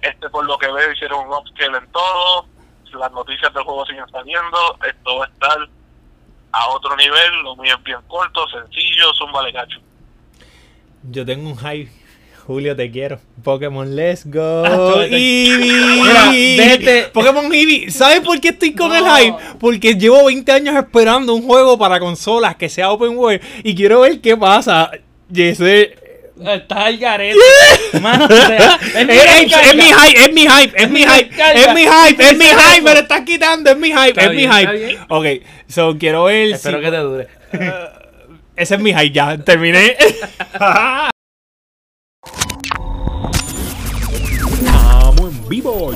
[0.01, 2.56] Este, por lo que veo, hicieron un upscale en todo.
[2.93, 4.57] Las noticias del juego siguen saliendo.
[4.87, 5.57] Esto va a estar
[6.51, 7.43] a otro nivel.
[7.43, 9.79] Lo mío es bien corto, sencillo, zumba le cacho.
[11.09, 11.91] Yo tengo un hype.
[12.45, 13.19] Julio, te quiero.
[13.43, 14.63] Pokémon Let's Go.
[14.65, 15.17] Ah, vete.
[15.17, 16.57] Eevee.
[16.57, 17.03] Vete.
[17.13, 17.91] Pokémon Eevee.
[17.91, 18.95] ¿Sabes por qué estoy con No.
[18.95, 19.37] el hype?
[19.59, 23.99] Porque llevo 20 años esperando un juego para consolas que sea open world y quiero
[24.01, 24.91] ver qué pasa.
[25.33, 25.91] Jesse.
[26.39, 27.37] Está al garete.
[28.01, 29.69] Mano, o sea, Es, es mi es- descarga.
[29.69, 32.81] es mi hype, es mi hype, es mi hype, es mi hype, es mi hype,
[32.81, 34.99] me lo estás quitando, es mi hype, Está es mi bien, hype.
[35.09, 35.25] Ok,
[35.67, 37.27] so quiero ver Espero si- que te dure.
[38.55, 39.95] Ese es mi hype, ya, terminé.
[44.51, 45.91] Estamos en vivo.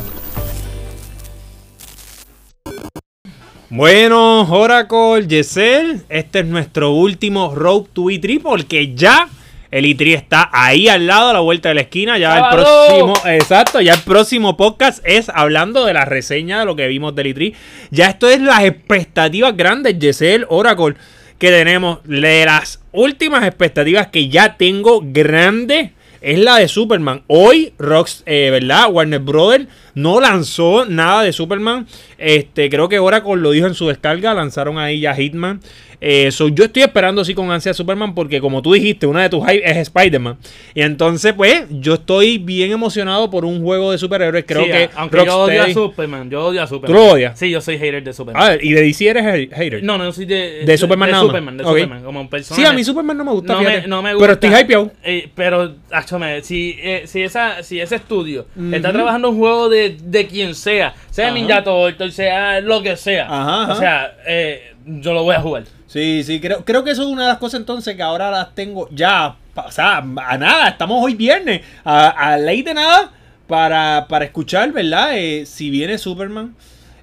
[3.69, 9.29] Bueno, Oracle, Yesel, este es nuestro último Road to E3 porque ya
[9.71, 12.17] el E3 está ahí al lado, a la vuelta de la esquina.
[12.17, 16.75] Ya el próximo, exacto, ya el próximo podcast es hablando de la reseña de lo
[16.75, 17.55] que vimos del E3.
[17.89, 20.95] Ya esto es las expectativas grandes, Yesel, Oracle,
[21.39, 21.99] que tenemos.
[22.03, 25.91] De las últimas expectativas que ya tengo grandes
[26.21, 27.23] es la de Superman.
[27.27, 28.91] Hoy, Rox, eh, ¿verdad?
[28.91, 31.87] Warner Brothers no lanzó nada de Superman.
[32.17, 34.33] Este, creo que Oracle lo dijo en su descarga.
[34.33, 35.59] Lanzaron ahí ya Hitman.
[36.03, 39.29] Eh, so, yo estoy esperando así con ansia Superman porque como tú dijiste, una de
[39.29, 40.35] tus hype es Spider-Man.
[40.73, 44.45] Y entonces, pues, yo estoy bien emocionado por un juego de superhéroes.
[44.47, 46.87] Creo Sí, que aunque yo odio a Rocksteady- Superman, yo odio a Superman.
[46.87, 47.37] ¿Tú lo odias?
[47.37, 48.41] Sí, yo soy hater de Superman.
[48.41, 49.83] A ver, y de DC eres ha- hater.
[49.83, 51.19] No, no, yo soy de, De Superman de.
[51.19, 51.69] Superman, de Ok.
[51.69, 52.63] Superman, como un personaje.
[52.63, 54.23] Sí, a mí Superman no me gusta, no me, no me gusta.
[54.23, 54.91] Pero estoy hypeado.
[55.03, 59.80] Eh, pero, achome, si, eh, si, esa, si ese estudio está trabajando un juego de,
[59.89, 61.33] de quien sea, sea Ajá.
[61.35, 63.73] Ninja Turtle, sea lo que sea, Ajá, ajá.
[63.73, 65.63] o sea, eh, yo lo voy a jugar.
[65.87, 68.55] Sí, sí, creo, creo que eso es una de las cosas entonces que ahora las
[68.55, 73.11] tengo ya, o sea, a nada, estamos hoy viernes, a, a ley de nada
[73.47, 75.17] para, para escuchar, ¿verdad?
[75.17, 76.55] Eh, si viene Superman,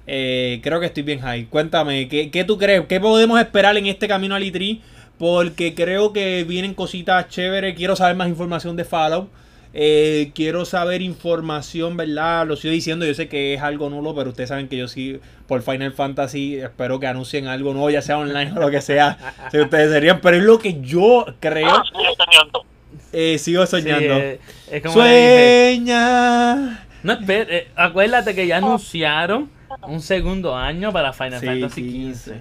[0.07, 1.45] eh, creo que estoy bien high.
[1.45, 2.83] Cuéntame, ¿qué, qué tú crees?
[2.87, 4.79] ¿Qué podemos esperar en este camino al E3
[5.19, 7.75] porque creo que vienen cositas chéveres.
[7.75, 9.29] Quiero saber más información de Fallout.
[9.73, 12.47] Eh, quiero saber información, ¿verdad?
[12.47, 15.19] Lo sigo diciendo, yo sé que es algo nulo, pero ustedes saben que yo sí,
[15.47, 19.17] por Final Fantasy, espero que anuncien algo nuevo, ya sea online o lo que sea.
[19.51, 21.69] si ustedes serían, pero es lo que yo creo.
[21.69, 21.83] Ah,
[22.17, 22.65] soñando.
[23.13, 24.13] Eh, sigo soñando.
[24.17, 24.39] eh,
[24.71, 25.75] es como le dije.
[25.75, 26.85] Sueña.
[27.03, 29.49] No, esper- eh, acuérdate que ya anunciaron
[29.87, 32.31] un segundo año para Final Sí, Fantasy 15.
[32.31, 32.37] XV.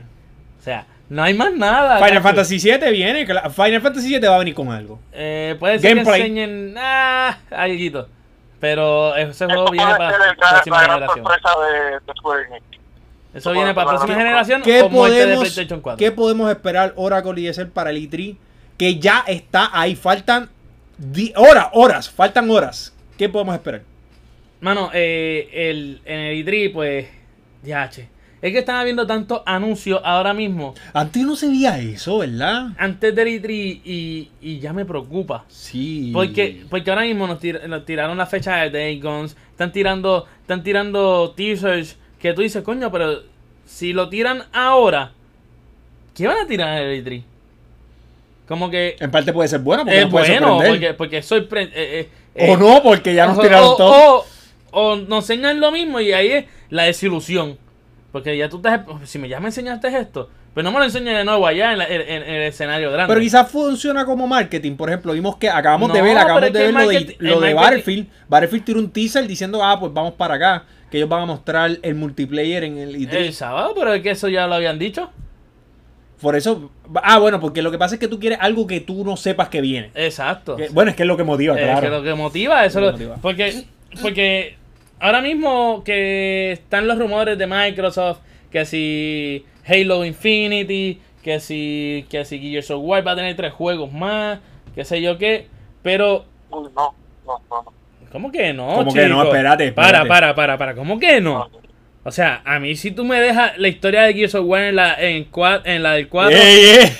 [0.58, 2.04] O sea, no hay más nada.
[2.04, 2.22] Final.
[2.22, 3.26] Fantasy 7 viene.
[3.26, 5.00] Final Fantasy 7 va a venir con algo.
[5.12, 6.20] Eh, puede ser Gameplay.
[6.20, 8.08] que enseñen ah, alguito.
[8.60, 11.24] Pero ese juego Esto viene para la próxima generación.
[11.24, 12.62] de, de.
[13.34, 15.98] Eso viene para la próxima ¿Qué generación ¿Qué o de podemos, PlayStation 4.
[15.98, 18.36] ¿Qué podemos esperar Oracle y ESL para el E3?
[18.76, 19.94] Que ya está ahí.
[19.94, 20.50] Faltan
[21.36, 22.10] horas, horas.
[22.10, 22.92] Faltan horas.
[23.16, 23.82] ¿Qué podemos esperar?
[24.60, 27.06] Mano, eh, el, en el E3, pues,
[27.62, 28.08] ya, che.
[28.40, 32.68] Es que están habiendo tantos anuncios ahora mismo, Antes no se veía eso, ¿verdad?
[32.78, 33.50] antes del E3,
[33.84, 35.44] y, y ya me preocupa.
[35.48, 36.10] Sí.
[36.12, 40.26] Porque, porque ahora mismo nos, tir- nos tiraron la fecha de Day Guns, están tirando,
[40.42, 43.22] están tirando teasers que tú dices, coño, pero
[43.66, 45.10] si lo tiran ahora,
[46.14, 47.22] ¿qué van a tirar en el E3?
[48.46, 50.70] Como que En parte puede ser bueno porque es puede bueno, sorprender.
[50.80, 51.72] porque, porque sorprende.
[51.76, 54.24] eh, eh, O eh, no, porque ya nos o- tiraron o- todo.
[54.70, 57.58] O, o nos enseñan lo mismo y ahí es la desilusión.
[58.12, 58.70] Porque ya tú te...
[59.04, 61.78] Si me, ya me enseñaste esto, pero no me lo enseñes de nuevo allá en,
[61.78, 63.08] la- en- en el escenario grande.
[63.12, 64.76] Pero quizás funciona como marketing.
[64.76, 67.54] Por ejemplo, vimos que acabamos de ver, acabamos es de ver lo de, lo de
[67.54, 68.06] Battlefield.
[68.28, 70.64] Battlefield tiró un teaser diciendo, ah, pues vamos para acá.
[70.90, 73.12] Que ellos van a mostrar el multiplayer en el E3.
[73.12, 75.10] el sábado, pero es que eso ya lo habían dicho.
[76.22, 76.70] Por eso,
[77.02, 79.50] ah, bueno, porque lo que pasa es que tú quieres algo que tú no sepas
[79.50, 79.90] que viene.
[79.94, 80.56] Exacto.
[80.56, 81.80] Que- bueno, es que es lo que motiva, Eh, claro.
[81.82, 83.16] que lo que motiva eso Lo lo- que motiva.
[83.22, 83.64] porque
[84.02, 84.56] porque
[85.00, 88.18] ahora mismo que están los rumores de Microsoft
[88.50, 93.52] que si Halo Infinity que si que si Gears of War va a tener tres
[93.52, 94.38] juegos más
[94.74, 95.46] qué sé yo qué
[95.82, 96.94] pero no, no,
[97.26, 97.40] no.
[97.50, 97.72] no.
[98.10, 99.22] cómo que no ¿Cómo que no?
[99.22, 99.34] chico?
[99.34, 100.08] Espérate, para espérate.
[100.08, 101.50] para para para cómo que no
[102.04, 104.76] o sea a mí si tú me dejas la historia de Gears of War en
[104.76, 106.92] la en, cua- en la del 4 Ey, ey.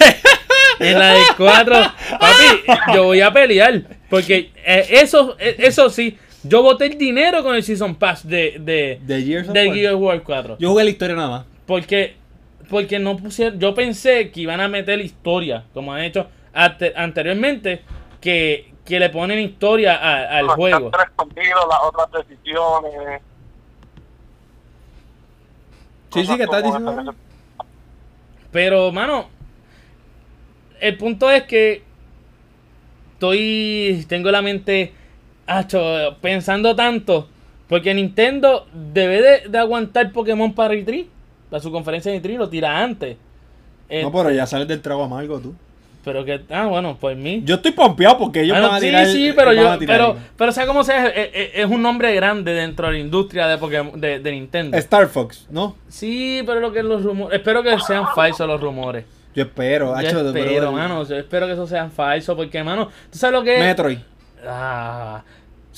[0.80, 1.74] en la del 4,
[2.20, 3.82] papi, yo voy a pelear.
[4.09, 6.16] Porque eh, eso, eh, eso sí,
[6.49, 9.70] yo boté el dinero con el Season Pass de, de, De Gears of de.
[9.72, 10.57] Gears of War 4.
[10.59, 11.46] Yo jugué la historia nada más.
[11.66, 12.16] Porque,
[12.70, 17.82] porque no pusieron, yo pensé que iban a meter historia, como han hecho ante- anteriormente,
[18.20, 20.90] que, que le ponen historia a- al Los juego.
[20.90, 23.20] las otras decisiones.
[26.12, 27.14] Sí, sí, que estás diciendo.
[28.51, 29.28] Pero, mano,
[30.80, 31.82] el punto es que
[33.12, 34.94] estoy, tengo la mente,
[35.49, 37.28] hacho, pensando tanto,
[37.68, 41.07] porque Nintendo debe de, de aguantar Pokémon para E3,
[41.51, 43.16] para su conferencia de E3, lo tira antes.
[43.88, 45.55] Eh, No, pero ya sales del trago amargo tú.
[46.05, 47.42] pero que, ah, bueno, por mí.
[47.44, 49.07] Yo estoy pompeado porque ellos Ah, no, van a sí, tirar.
[49.07, 50.18] sí, pero yo, tirar pero, algo.
[50.38, 53.59] pero sea como sea, es, es- es un nombre grande dentro de la industria de
[53.59, 54.76] Pokémon, de, de Nintendo.
[54.78, 55.76] Star Fox, ¿no?
[55.88, 59.05] Sí, pero lo que los rumores, espero que sean falsos los rumores.
[59.34, 59.86] Yo espero.
[59.88, 61.05] Yo hacho, espero, pero- mano.
[61.07, 62.34] Yo espero que eso sea falso.
[62.36, 63.64] Porque, mano, ¿tú sabes lo que es?
[63.64, 63.99] Metroid.
[64.46, 65.22] Ah,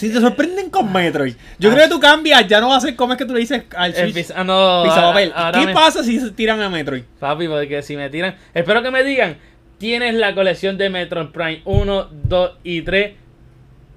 [0.00, 1.34] Si te sorprenden con Metroid.
[1.58, 1.74] Yo Ah.
[1.74, 3.64] creo que tú cambias, ya no va a ser como es que tú le dices
[3.76, 4.30] al Switch.
[4.34, 7.02] ah, no, ahora ¿Qué me- pasa si se tiran a Metroid?
[7.18, 8.34] Papi, porque si me tiran.
[8.54, 9.36] Espero que me digan:
[9.78, 13.12] tienes la colección de Metroid Prime 1, 2 y 3.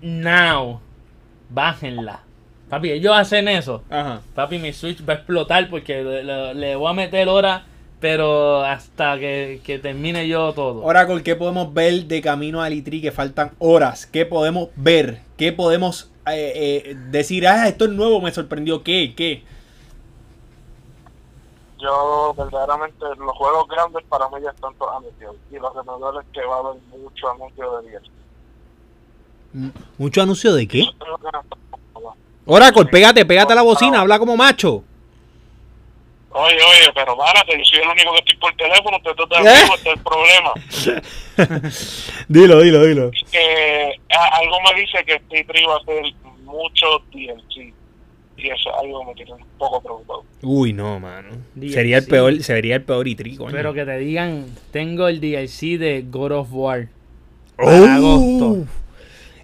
[0.01, 0.81] Now.
[1.49, 2.19] Bájenla.
[2.69, 3.83] Papi, ellos hacen eso.
[3.89, 4.21] Ajá.
[4.35, 7.63] Papi, mi Switch va a explotar porque le, le- le voy a meter hora.
[8.03, 10.83] Pero hasta que, que termine yo todo.
[10.83, 14.05] Oracle, ¿qué podemos ver de camino al E3 que faltan horas?
[14.05, 15.21] ¿Qué podemos ver?
[15.37, 17.47] ¿Qué podemos eh, eh, decir?
[17.47, 18.83] Ah, esto es nuevo, me sorprendió.
[18.83, 19.13] ¿Qué?
[19.15, 19.45] ¿Qué?
[21.79, 25.37] Yo, verdaderamente, los juegos grandes para mí ya están todos anunciados.
[25.49, 27.89] Y los ganadores que va a haber mucho anuncio de
[29.53, 29.73] 10.
[29.97, 30.83] ¿Mucho anuncio de qué?
[32.45, 34.83] Oracle, pégate, pégate a la bocina, habla como macho.
[36.35, 39.63] Oye, oye, pero párate, yo soy el único que estoy por teléfono, usted está ¿Eh?
[39.63, 41.71] vivo, este es el problema.
[42.27, 43.11] Dilo, dilo, dilo.
[43.31, 46.03] Que a- algo me dice que este E3 va a ser
[46.43, 47.73] mucho DLC.
[48.35, 50.25] Y eso es algo que me tiene un poco preocupado.
[50.41, 51.29] Uy, no, mano.
[51.55, 51.73] DLC.
[51.73, 53.51] Sería el peor, sería el peor E3, coño.
[53.51, 56.87] Pero que te digan: tengo el DLC de God of War.
[57.59, 58.65] Oh, para agosto.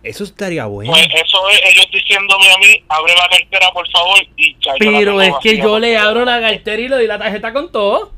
[0.10, 0.91] Eso estaría bueno.
[0.91, 5.22] Pues eso es ellos diciéndome a mí, abre la cartera por favor y ya Pero
[5.22, 8.12] es que yo le abro la cartera y le doy la tarjeta con todo.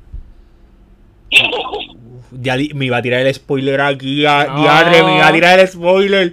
[2.34, 4.22] Ya di- me iba a tirar el spoiler aquí.
[4.22, 4.62] Ya, No.
[4.62, 6.32] diadre, me iba a tirar el spoiler.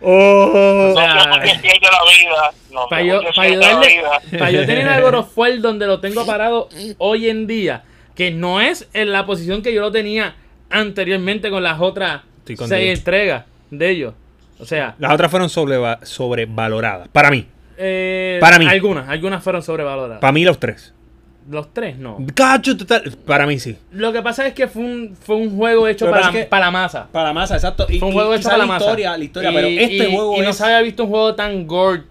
[0.00, 0.92] Oh.
[0.92, 2.52] O sea, no sé pierde la vida.
[2.72, 4.38] No Para yo, por qué pa' pierde la ayudarle, vida.
[4.38, 7.84] pa' yo tener a God of War donde lo tengo parado hoy en día,
[8.14, 10.36] que no es en la posición que yo lo tenía
[10.70, 14.14] anteriormente con las otras seis entregas de ellos.
[14.58, 17.08] O sea, Las otras fueron sobreva- sobrevaloradas.
[17.08, 17.46] Para mí.
[17.78, 18.66] eh, Para mí.
[18.66, 20.20] Algunas, algunas fueron sobrevaloradas.
[20.20, 20.92] Para mí los tres.
[21.48, 22.18] Los tres no.
[22.34, 23.16] Cacho total.
[23.24, 23.76] Para mí sí.
[23.92, 26.50] Lo que pasa es que fue un, fue un juego hecho para, pasa es que-
[26.50, 27.06] para la masa.
[27.12, 27.86] Para la masa, exacto.
[27.88, 28.84] Y, Fue un y juego hecho para la masa.
[28.86, 31.34] historia, la historia, Y- pero este y- juego y no se había visto un juego
[31.36, 32.02] tan gore,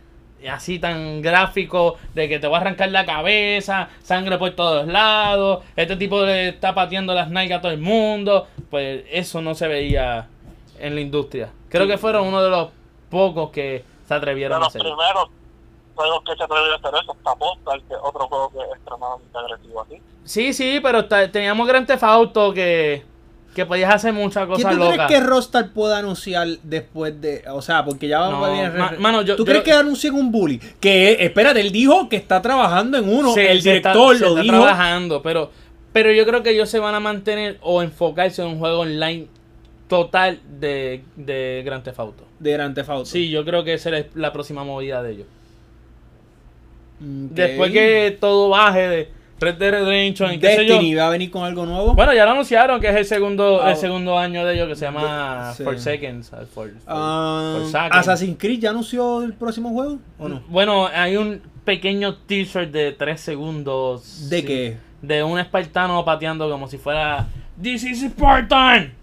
[0.50, 5.66] así tan gráfico, de que te va a arrancar la cabeza, sangre por todos lados,
[5.76, 8.48] este tipo le está pateando las nalgas a todo el mundo.
[8.70, 10.28] Pues eso no se veía
[10.80, 11.52] en la industria.
[11.70, 12.70] Creo que fueron uno de los
[13.10, 14.82] pocos que se De atrevieron a los hacer.
[14.82, 15.30] primeros
[15.96, 18.66] juegos que se atrevieron a hacer eso, está Postal, que es otro juego que es
[18.76, 19.96] extremadamente agresivo aquí.
[20.24, 23.04] Sí, sí, pero teníamos Grand Theft Auto que,
[23.54, 27.44] que podías hacer muchas ¿Quién cosas tú crees que Rockstar pueda anunciar después de...
[27.52, 28.72] O sea, porque ya No, va a venir...
[28.74, 30.60] ma- mano, yo- ¿Tú yo- crees que anuncien un bully?
[30.80, 33.34] Que, espérate, él dijo que está trabajando en uno.
[33.34, 34.56] Se- el se está- director se lo está dijo.
[34.56, 35.52] trabajando, pero,
[35.94, 39.28] pero yo creo que ellos se van a mantener o enfocarse en un juego online
[39.88, 42.24] total de, de Grand Theft Auto.
[42.40, 43.06] De Grand Theft Auto.
[43.06, 45.28] Sí, yo creo que esa es la próxima movida de ellos.
[47.00, 50.80] Después que todo baje de Red Dead Redemption y qué sé yo.
[50.98, 51.94] Va a venir con algo nuevo.
[51.94, 54.76] Bueno, ya lo anunciaron que es el segundo, Ah, el segundo año de ellos que
[54.76, 55.64] se llama sí.
[55.64, 56.24] Forsaken.
[56.24, 56.48] ¿sabes?
[56.50, 57.90] For- for- Ah.
[57.92, 60.42] Assassin's Creed ya anunció el próximo juego o no?
[60.48, 64.30] Bueno, hay un pequeño teaser de 3 segundos.
[64.30, 64.78] ¿De sí, qué?
[65.02, 67.28] De un espartano pateando como si fuera
[67.62, 68.94] This is Spartan.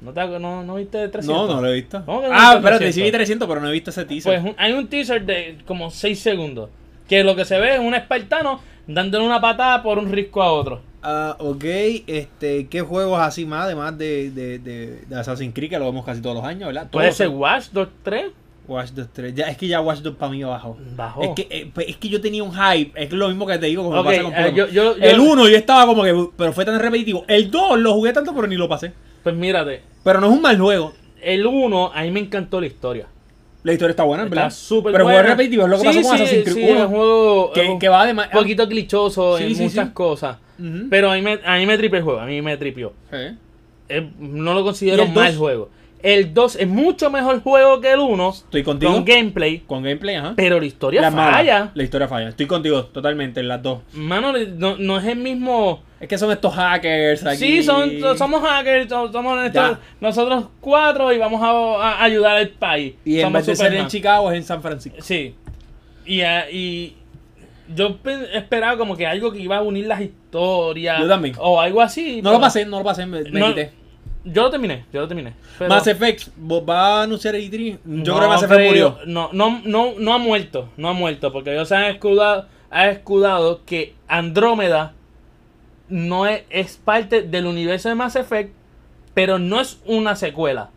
[0.00, 1.26] ¿No, te, no, no viste 300?
[1.26, 2.02] No, no lo he visto.
[2.06, 2.94] ¿Cómo que no Ah, espérate, 300?
[2.94, 4.32] sí vi 300, pero no he visto ese teaser.
[4.40, 6.70] Pues un- hay un teaser de como 6 segundos.
[7.08, 10.52] Que lo que se ve es un espartano dándole una patada por un risco a
[10.52, 10.80] otro.
[11.02, 11.64] Ah, ok,
[12.06, 16.04] este, ¿qué juegos así más, además de, de, de, de Assassin's Creed, que lo vemos
[16.04, 16.88] casi todos los años, ¿verdad?
[16.90, 18.26] Puede ser Watch Dogs 3.
[18.68, 19.34] Watch Dogs 3.
[19.34, 20.76] Ya, es que ya Watch Dogs para mí bajó.
[20.96, 21.22] Bajó.
[21.22, 23.66] Es que, eh, pues, es que yo tenía un hype, es lo mismo que te
[23.66, 24.54] digo como Ok, pasa con Pokémon.
[24.54, 27.24] yo- yo- yo- El 1 yo estaba como que, pero fue tan repetitivo.
[27.28, 28.92] El 2 lo jugué tanto, pero ni lo pasé.
[29.22, 30.92] Pues mírate, Pero no es un mal juego.
[31.22, 33.06] el 1 a mí me encantó la historia.
[33.62, 34.50] La historia está buena, Está ¿verdad?
[34.50, 35.18] súper Pero buena.
[35.20, 36.78] juego repetitivo, es lo que Sí, pasó con sí, Assassin's Creed sí, 1.
[36.80, 38.28] es un juego que, un que va además...
[38.32, 40.38] poquito glitchoso Sí, en muchas cosas.
[40.58, 40.86] Ujú.
[40.88, 42.92] Pero a mí, me, a mí me tripió el juego, a mí me tripió.
[43.12, 43.36] Eh.
[44.18, 45.68] No lo considero ¿Y el mal juego.
[46.02, 48.30] El 2 es mucho mejor juego que el 1.
[48.30, 48.92] Estoy contigo.
[48.92, 49.58] Con gameplay.
[49.66, 50.32] Con gameplay, ajá.
[50.36, 51.32] Pero la historia La es mala.
[51.32, 51.70] falla.
[51.74, 52.28] La historia falla.
[52.30, 53.80] Estoy contigo totalmente en las dos.
[53.92, 55.82] Mano, no, no es el mismo.
[56.00, 57.36] Es que son estos hackers aquí.
[57.36, 61.50] Sí, son, somos hackers, so- somos estos- nosotros cuatro y vamos a,
[61.98, 62.94] a ayudar al país.
[63.04, 63.86] Y en somos vez de ser en.
[63.88, 64.96] Chicago es en San Francisco.
[65.02, 65.34] Sí.
[66.06, 66.96] Y, y
[67.76, 70.98] yo pe- esperaba como que algo que iba a unir las historias.
[71.00, 71.34] Yo también.
[71.38, 72.16] O algo así.
[72.22, 73.72] No pero- lo pasé, no lo pasé, me, me No, quité.
[74.24, 75.34] Yo lo terminé, yo lo terminé.
[75.58, 77.72] pero- Mass Effect, ¿vos ¿va a anunciar el E3?
[77.72, 78.98] Yo No, creo que Mass Effect murió.
[79.06, 82.88] No, no, no, no ha muerto, no ha muerto, porque ellos se han escudado, ha
[82.88, 84.92] escudado que Andrómeda
[85.88, 88.52] no es, es parte del universo de Mass Effect,
[89.14, 90.70] pero no es una secuela.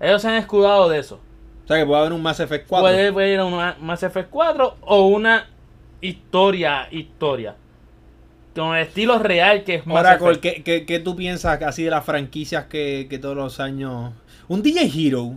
[0.00, 1.20] Ellos se han escudado de eso.
[1.64, 2.82] O sea que puede haber un Mass Effect 4.
[2.88, 5.48] Puede, puede ir a una Mass Effect 4 o una
[6.00, 7.56] historia, historia.
[8.54, 10.38] Con el estilo real que es Mass Oracle.
[10.40, 14.12] ¿qué, qué, qué tú piensas así de las franquicias que, que todos los años...
[14.48, 15.32] Un DJ Hero.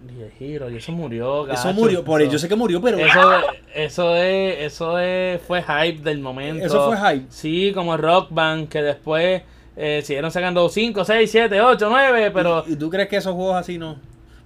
[0.00, 2.04] DJ Hero, y eso murió, eso gacho, murió.
[2.04, 2.98] Por eso- yo sé que murió, pero...
[2.98, 3.30] Eso,
[3.74, 6.64] eso es, eso es, fue hype del momento.
[6.64, 7.26] Eso fue hype.
[7.30, 9.42] Sí, como Rock Band, que después
[9.76, 13.34] eh, siguieron sacando 5, 6, 7, 8, 9, pero, ¿Y, y tú crees que esos
[13.34, 13.96] juegos así no?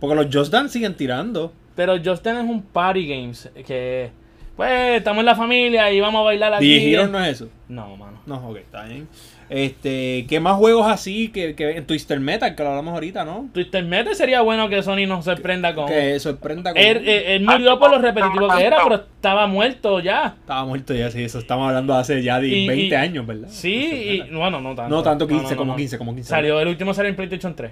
[0.01, 1.53] Porque los Just Dance siguen tirando.
[1.77, 4.11] pero Just Dance es un party games, que
[4.57, 6.93] pues estamos en la familia y vamos a bailar aquí.
[6.95, 7.49] Hero no es eso.
[7.69, 8.21] No, mano.
[8.27, 9.09] No, ok, está bien.
[9.51, 13.51] Este, ¿qué más juegos así que, que en Twister Metal, que lo hablamos ahorita, ¿no?
[13.53, 15.87] Twister Metal sería bueno que Sony nos sorprenda con...
[15.89, 16.81] Que sorprenda con...
[16.81, 20.37] Él, él- él murió por lo repetitivo que era, pero estaba muerto ya.
[20.41, 23.49] Estaba muerto ya, sí, eso estamos hablando hace ya de Y- 20 y- años, ¿verdad?
[23.51, 24.95] Sí, y, bueno, no tanto.
[24.97, 25.77] No tanto, No, 15, no, como no.
[25.77, 26.31] 15, como 15.
[26.31, 27.71] Salió, el último salió en PlayStation 3.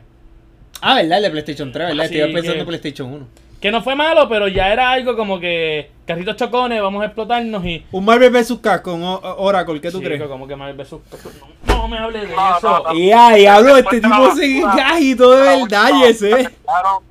[0.82, 1.16] Ah, ¿verdad?
[1.18, 2.08] El de PlayStation 3, ¿verdad?
[2.08, 3.26] Sí, Estoy pensando que- en PlayStation 1.
[3.60, 7.62] Que no fue malo, pero ya era algo como que carritos chocones, vamos a explotarnos
[7.64, 7.84] y.
[7.92, 8.58] Un Marvel vs.
[8.62, 10.22] Capcom, Oracle, ¿qué tú crees?
[10.22, 10.92] Como que Marvel vs.
[11.66, 12.68] No, no me hables de No, eso.
[12.70, 12.94] no, no.
[12.94, 16.48] Y ay, hablo, este tipo sigue cajito de verdad, y ese.
[16.64, 17.02] Claro,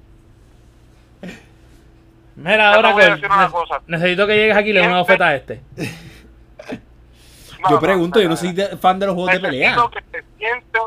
[2.35, 3.81] Mira, a cosa.
[3.87, 5.61] necesito que llegues aquí y le una oferta a este.
[5.77, 9.71] no, Yo no, pregunto, yo no soy de- fan de los juegos de pelea.
[9.75, 10.81] Necesito que se sienten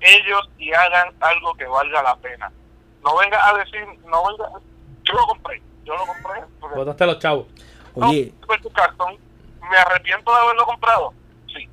[0.00, 2.50] ellos y hagan algo que valga la pena.
[3.04, 4.50] No venga a decir, no venga,
[5.06, 6.74] yo lo compré, yo lo compré.
[6.76, 7.46] Botaste los chavos.
[7.94, 9.14] Oye, fue tu cartón.
[9.70, 11.12] Me arrepiento de haberlo comprado.
[11.52, 11.68] Sí.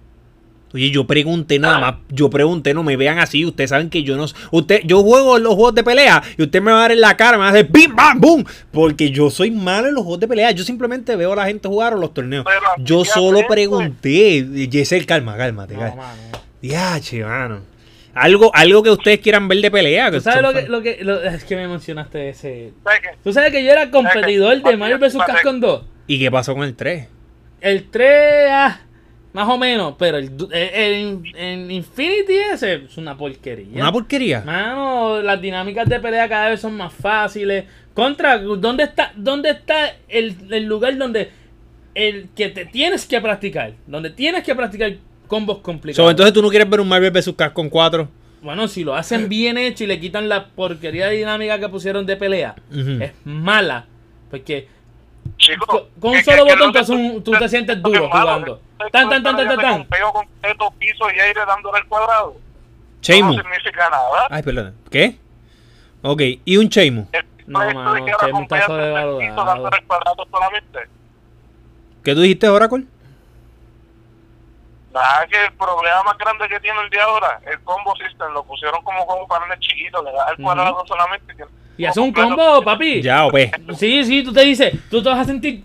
[0.73, 4.15] Oye, yo pregunté nada más, yo pregunté, no me vean así, ustedes saben que yo
[4.17, 6.91] no usted yo juego en los juegos de pelea y usted me va a dar
[6.93, 9.93] en la cara, me va a hacer bim bam boom, porque yo soy malo en
[9.93, 12.43] los juegos de pelea, yo simplemente veo a la gente jugar o los torneos.
[12.45, 15.97] Pero Yo solo pregunté, Yesel, calma, cálmate, No, cálmate.
[15.97, 16.43] mano.
[16.61, 17.59] Diache, mano.
[18.13, 20.11] Algo, algo que ustedes quieran ver de pelea.
[20.11, 22.73] ¿Tú sabes lo que, lo que lo- es que me mencionaste ese?
[23.23, 25.17] ¿Tú sabes que yo era competidor de Mario vs.
[25.25, 25.83] Capcom 2?
[26.07, 27.07] ¿Y qué pasó con el 3?
[27.61, 28.81] El 3, ah,
[29.31, 33.81] más o menos, pero el, el, el- el Infinity ese es una porquería.
[33.81, 34.41] Una porquería.
[34.41, 37.65] Mano, las dinámicas de pelea cada vez son más fáciles.
[37.95, 41.31] Contra, ¿dónde está, dónde está el, el lugar donde
[41.95, 43.73] el que te tienes que practicar?
[43.87, 44.93] Donde tienes que practicar
[45.33, 46.05] combos complicados.
[46.05, 47.33] So, entonces tú no quieres ver un Marvel vs.
[47.35, 48.07] Capcom 4.
[48.43, 52.05] Bueno, si lo hacen bien hecho y le quitan la porquería de dinámica que pusieron
[52.05, 53.01] de pelea, Ujú.
[53.03, 53.85] es mala.
[54.29, 54.67] Porque
[55.37, 58.59] Chico, con, con un solo botón que tú, un- tú te sientes duro malo, jugando.
[58.79, 59.71] que- Tan, tan, tan, tan, tan, tan.
[59.79, 62.35] Con pego completo, piso y aire dándole al cuadrado.
[63.01, 63.33] Cheimu.
[63.33, 64.27] No significa nada.
[64.29, 64.73] Ay, perdón.
[64.91, 65.17] ¿Qué?
[66.01, 67.05] Ok, y un Cheimu.
[67.47, 69.11] No, mano, de que ahora Cheimu con está sobrevalorado.
[69.11, 70.79] completo piso dándole al cuadrado solamente.
[72.03, 72.83] ¿Qué tú dijiste, Oracle?
[74.93, 78.43] Nada, que el problema más grande que tiene el de ahora, el combo system, lo
[78.43, 81.35] pusieron como juego para nenes chiquitos, le das al cuadrado solamente.
[81.35, 81.45] que-
[81.77, 83.01] Y hace un combo, papi.
[83.01, 83.51] Ya, OP.
[83.75, 85.63] Sí, sí, tú te dices, tú te vas a sentir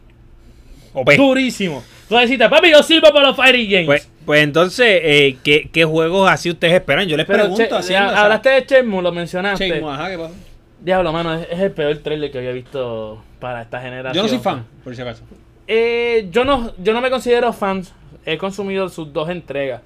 [0.94, 1.14] OP.
[1.16, 1.82] durísimo.
[2.08, 3.86] Tú vas a decirte, papi, yo sirvo para los fighting games.
[3.86, 7.06] Pues, pues entonces, eh, ¿qué, ¿qué juegos así ustedes esperan?
[7.06, 7.92] Yo les Pero pregunto che, así.
[7.92, 9.68] ya, hablaste de Shenmue, lo mencionaste.
[9.68, 10.34] Shenmue, ajá, ¿qué pasa?
[10.80, 14.14] Diablo, mano, es, es el peor trailer que había visto para esta generación.
[14.14, 15.22] Yo no soy fan, por si acaso.
[15.66, 17.82] Eh, yo no, yo no me considero fan.
[18.30, 19.82] He consumido sus dos entregas.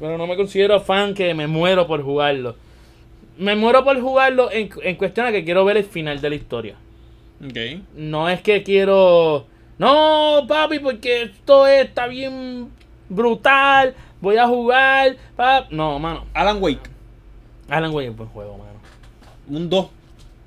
[0.00, 2.56] Pero no me considero fan que me muero por jugarlo.
[3.38, 6.34] Me muero por jugarlo en, en cuestión a que quiero ver el final de la
[6.34, 6.74] historia.
[7.44, 7.56] Ok.
[7.94, 9.46] No es que quiero.
[9.78, 12.68] No, papi, porque esto está bien
[13.08, 13.94] brutal.
[14.20, 15.16] Voy a jugar.
[15.36, 15.66] pa-".
[15.70, 16.24] No, mano.
[16.34, 16.80] Alan Wake,
[17.68, 18.68] Alan Wake es buen juego, mano.
[19.48, 19.86] un 2.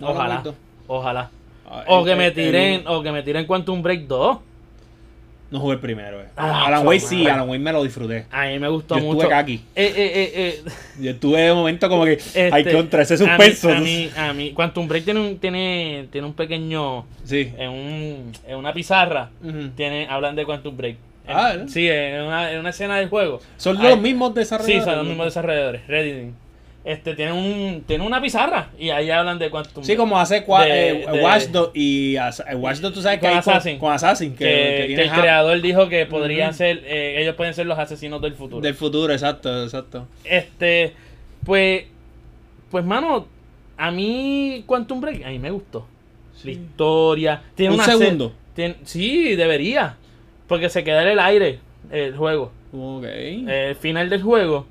[0.02, 0.44] Ojalá.
[0.88, 1.30] Ojalá.
[1.66, 4.40] Ah, O el- que me tiren, el- o que me tiren Quantum Break 2.
[5.52, 6.26] No jugué el primero, eh.
[6.38, 7.28] Ah, Alan Wake sí.
[7.28, 8.26] Alan Wake me lo disfruté.
[8.32, 9.28] A mí me gustó Yo mucho.
[9.28, 9.56] estuve.
[9.56, 10.32] Eh, eh, eh,
[10.66, 10.72] eh.
[11.00, 13.70] Yo estuve de momento como que Este, hay contra ese a mí- suspenso.
[13.70, 17.06] A mí, a mí, Quantum Break tiene un, tiene, tiene un pequeño.
[17.26, 17.52] Sí.
[17.58, 19.30] En, un, en una pizarra.
[19.44, 19.70] Ujú.
[19.76, 20.96] Tiene, hablan de Quantum Break.
[21.28, 21.68] En- Ah, ¿verdad?
[21.68, 23.42] sí, en una, en una escena del juego.
[23.58, 24.86] Son Ay, los mismos Sí, desarrolladores.
[24.86, 25.86] son los mismos desarrolladores.
[25.88, 26.34] Reddit.
[26.84, 31.06] Este, tienen, un, tienen una pizarra y ahí hablan de Quantum Sí, como hace eh,
[31.22, 33.78] Watchdog y As- eh, Watchdog, tú sabes que Con hay con- Assassin.
[33.78, 37.36] con Assassin, que, que, que que tiene el creador dijo que podrían ser, eh, ellos
[37.36, 38.62] pueden ser los asesinos del futuro.
[38.62, 40.08] del futuro, exacto, exacto.
[40.24, 40.94] Este,
[41.46, 41.84] pues,
[42.72, 43.28] pues mano,
[43.78, 45.86] a mí Quantum Break, a mí me gustó.
[46.44, 48.34] La historia, tiene Un una se- segundo.
[48.56, 49.98] tiene- sí, debería,
[50.48, 51.60] porque se queda en el aire
[51.92, 52.52] el juego.
[52.74, 53.04] Ok.
[53.06, 54.66] El final del juego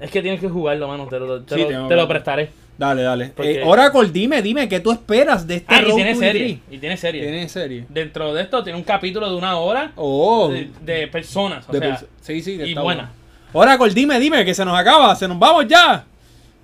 [0.00, 2.08] es que tienes que jugarlo, mano, te lo, te Sí, lo- tengo te que- lo
[2.08, 2.50] prestaré.
[2.78, 3.26] Dale, dale.
[3.36, 6.46] Porque- Eh, Oracle, dime, dime, ¿qué tú esperas de este Ah, y tiene to serie,
[6.46, 6.60] E3?
[6.70, 7.22] y tiene serie.
[7.22, 7.86] ¿Tiene serie?
[7.88, 10.48] Dentro de esto tiene un capítulo de una hora Oh.
[10.48, 12.82] de, de personas, o de sea, sí, sí, y buena.
[12.82, 13.08] bueno.
[13.52, 16.04] Oracle, dime, dime, que se nos acaba, se nos vamos ya.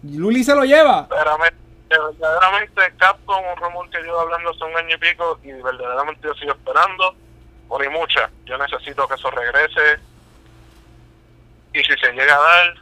[0.03, 1.03] Luli se lo lleva.
[1.09, 1.57] Verdaderamente,
[1.91, 6.35] verdaderamente Capcom, un rumor que llevo hablando hace un año y pico y verdaderamente yo
[6.35, 7.15] sigo esperando
[7.69, 8.31] por y mucha.
[8.47, 10.01] Yo necesito que eso regrese
[11.75, 12.75] y si se llega a dar,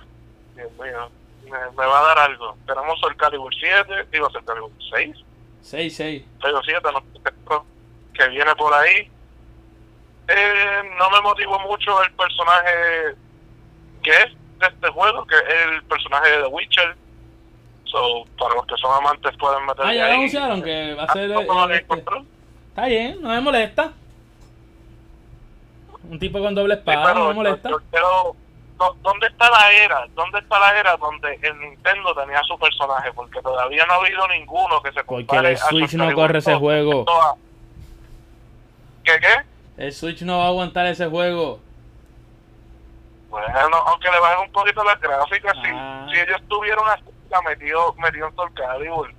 [0.57, 1.11] Dios mío,
[1.44, 2.57] me, me va a dar algo.
[2.66, 5.16] Tenemos el Calibur 7, digo el Calibur 6,
[5.62, 6.24] 6, 6.
[6.40, 7.66] Calibur 7, no
[8.14, 9.11] que viene por ahí.
[10.28, 13.14] Eh, no me motivó mucho el personaje
[14.02, 16.96] que es de este juego, que es el personaje de The Witcher.
[17.84, 20.12] So, para los que son amantes pueden meterle Ah, ya ahí.
[20.14, 21.86] anunciaron que va a ser Ah, el- no, este.
[21.86, 22.26] control.
[22.70, 23.92] Está bien, no me molesta.
[26.09, 27.68] Un tipo con doble Sí, espada, pero no me molesta.
[27.68, 28.36] yo- yo quiero- ¿dó-
[29.03, 30.07] ¿Dónde está la era?
[30.14, 33.11] ¿Dónde está la era donde el Nintendo tenía su personaje?
[33.14, 36.51] Porque todavía no ha habido ninguno que se Porque el a Switch no corre ese
[36.53, 36.61] 2.
[36.61, 37.05] juego.
[39.03, 39.83] ¿Qué qué?
[39.83, 41.61] El Switch no va a aguantar ese juego.
[43.31, 46.07] Bueno, aunque le bajen un poquito las gráficas, si- Ah.
[46.12, 49.12] si, ellos tuvieron así, la metió, metió en Soul Calibur.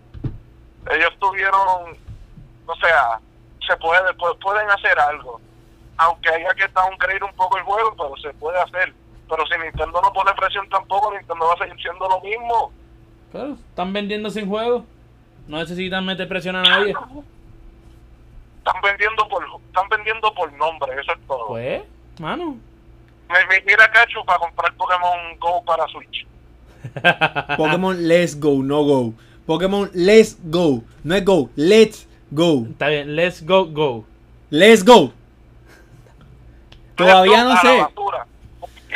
[0.92, 1.98] Ellos tuvieron,
[2.66, 3.20] o sea,
[3.68, 5.42] se puede, pu- pueden hacer algo.
[5.98, 8.94] Aunque haya que downgrade un poco el juego, pero se puede hacer.
[9.30, 12.72] Pero si Nintendo no pone presión tampoco, Nintendo va a seguir siendo lo mismo.
[13.32, 14.86] Claro, están vendiendo sin juego.
[15.48, 16.94] No necesitan meter presión a nadie.
[18.60, 21.48] Están vendiendo por, están vendiendo por nombre, eso es todo.
[21.48, 21.84] Pues,
[22.20, 22.58] mano.
[23.30, 26.26] Me, me- mira Cacho para comprar Pokémon Go para Switch.
[27.58, 29.14] Pokémon Let's Go, no Go.
[29.46, 30.84] Pokémon Let's Go.
[31.04, 32.66] No es Go, Let's Go.
[32.70, 34.06] Está bien, let's go, go.
[34.50, 35.12] Let's Go.
[36.96, 37.86] Todavía no sé.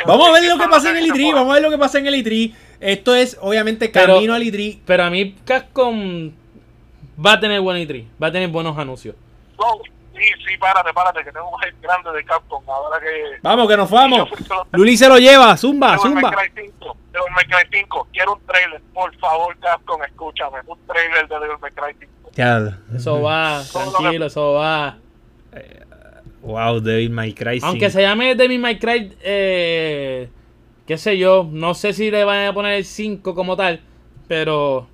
[0.06, 1.34] Vamos a ver lo que pasa en el E3.
[1.34, 2.54] Vamos a ver lo que pasa en el E3.
[2.80, 4.78] Esto es obviamente Pero- camino al E E3.
[4.84, 6.30] Pero a mí Capcom
[7.24, 8.06] va a tener buen E3.
[8.22, 9.14] Va a tener buenos anuncios.
[9.58, 9.80] No,
[10.14, 12.62] y sí, sí, párate, párate, que tengo un hype grande de Capcom.
[12.68, 13.38] Ahora que.
[13.42, 14.28] Vamos, que nos vamos.
[14.72, 16.30] Luli se lo lleva, zumba, May zumba.
[16.32, 21.28] Cry 5, Devil May Cry 5, quiero un trailer, por favor, Capcom, escúchame, un trailer
[21.28, 22.30] de Devil May Cry 5.
[22.34, 24.96] Ya, Eso va, tranquilo, eso va.
[26.42, 27.60] Wow, Devil May Cry.
[27.62, 30.28] Aunque se llame Devil May Cry, eh,
[30.86, 33.80] qué sé yo, no sé si le van a poner el 5 como tal,
[34.28, 34.88] pero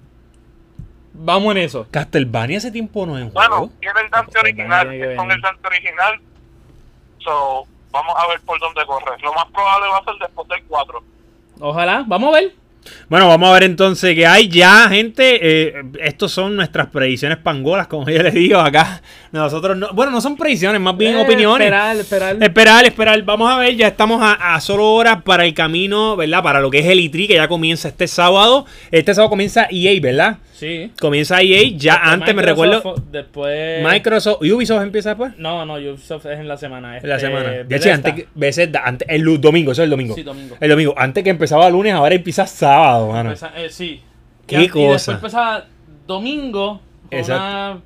[1.15, 1.87] vamos en eso.
[1.91, 3.73] Castlevania hace tiempo no es un Bueno, juego.
[3.81, 6.21] tiene el Dante original, es con el Dante original,
[7.19, 9.17] so, vamos a ver por dónde corre.
[9.23, 11.03] Lo más probable va a ser después del 4.
[11.61, 12.53] Ojalá, vamos a ver.
[13.09, 15.39] Bueno, vamos a ver entonces qué hay ya, gente.
[15.41, 19.03] Eh, estos son nuestras predicciones pangolas, como yo les digo acá.
[19.33, 21.67] Nosotros no, bueno, no son predicciones, más bien Eh, opiniones.
[21.67, 22.37] Esperar, esperar.
[22.43, 23.23] Esperar, esperar.
[23.23, 26.43] Vamos a ver, ya estamos a, a solo horas para el camino, ¿verdad?
[26.43, 28.67] Para lo que es el E3, que ya comienza este sábado.
[28.91, 30.39] Este sábado comienza EA, ¿verdad?
[30.59, 30.91] Sí.
[31.01, 32.95] Comienza EA, ya Después antes me recuerdo.
[33.13, 33.85] Después.
[33.85, 35.39] Microsoft, Ubisoft empieza después.
[35.39, 36.99] No, no, Ubisoft es en la semana.
[36.99, 37.49] En la este, semana.
[37.63, 40.17] De hecho, antes, que- Bethesda, antes, el domingo, eso es el domingo.
[40.17, 40.57] Sí, domingo.
[40.59, 40.95] El domingo.
[40.97, 43.31] Antes que empezaba lunes, ahora empieza sábado, mano.
[43.31, 44.03] Empeza- eh, sí.
[44.49, 45.13] Qué y, a- y cosa.
[45.13, 45.65] después empezaba
[46.09, 47.45] domingo con Exacto.
[47.45, 47.81] una.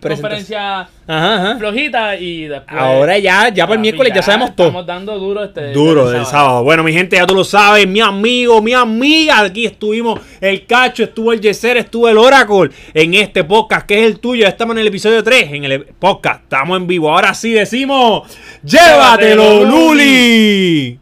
[0.00, 1.58] Conferencia Ajá, ajá.
[1.58, 2.80] flojita y después.
[2.80, 4.68] Ahora ya, ya para el miércoles ya sabemos todo.
[4.68, 5.72] Estamos dando duro este.
[5.72, 6.62] Duro este del sábado.
[6.62, 7.86] Bueno, mi gente, ya tú lo sabes.
[7.86, 9.40] Mi amigo, mi amiga.
[9.40, 14.06] Aquí estuvimos el Cacho, estuvo el Yeser, estuvo el Oracle en este podcast que es
[14.06, 14.46] el tuyo.
[14.46, 15.52] Estamos en el episodio 3.
[15.52, 17.12] En el podcast estamos en vivo.
[17.12, 18.30] Ahora sí decimos:
[18.62, 20.99] ¡Llévatelo, Llévatelo, Luli!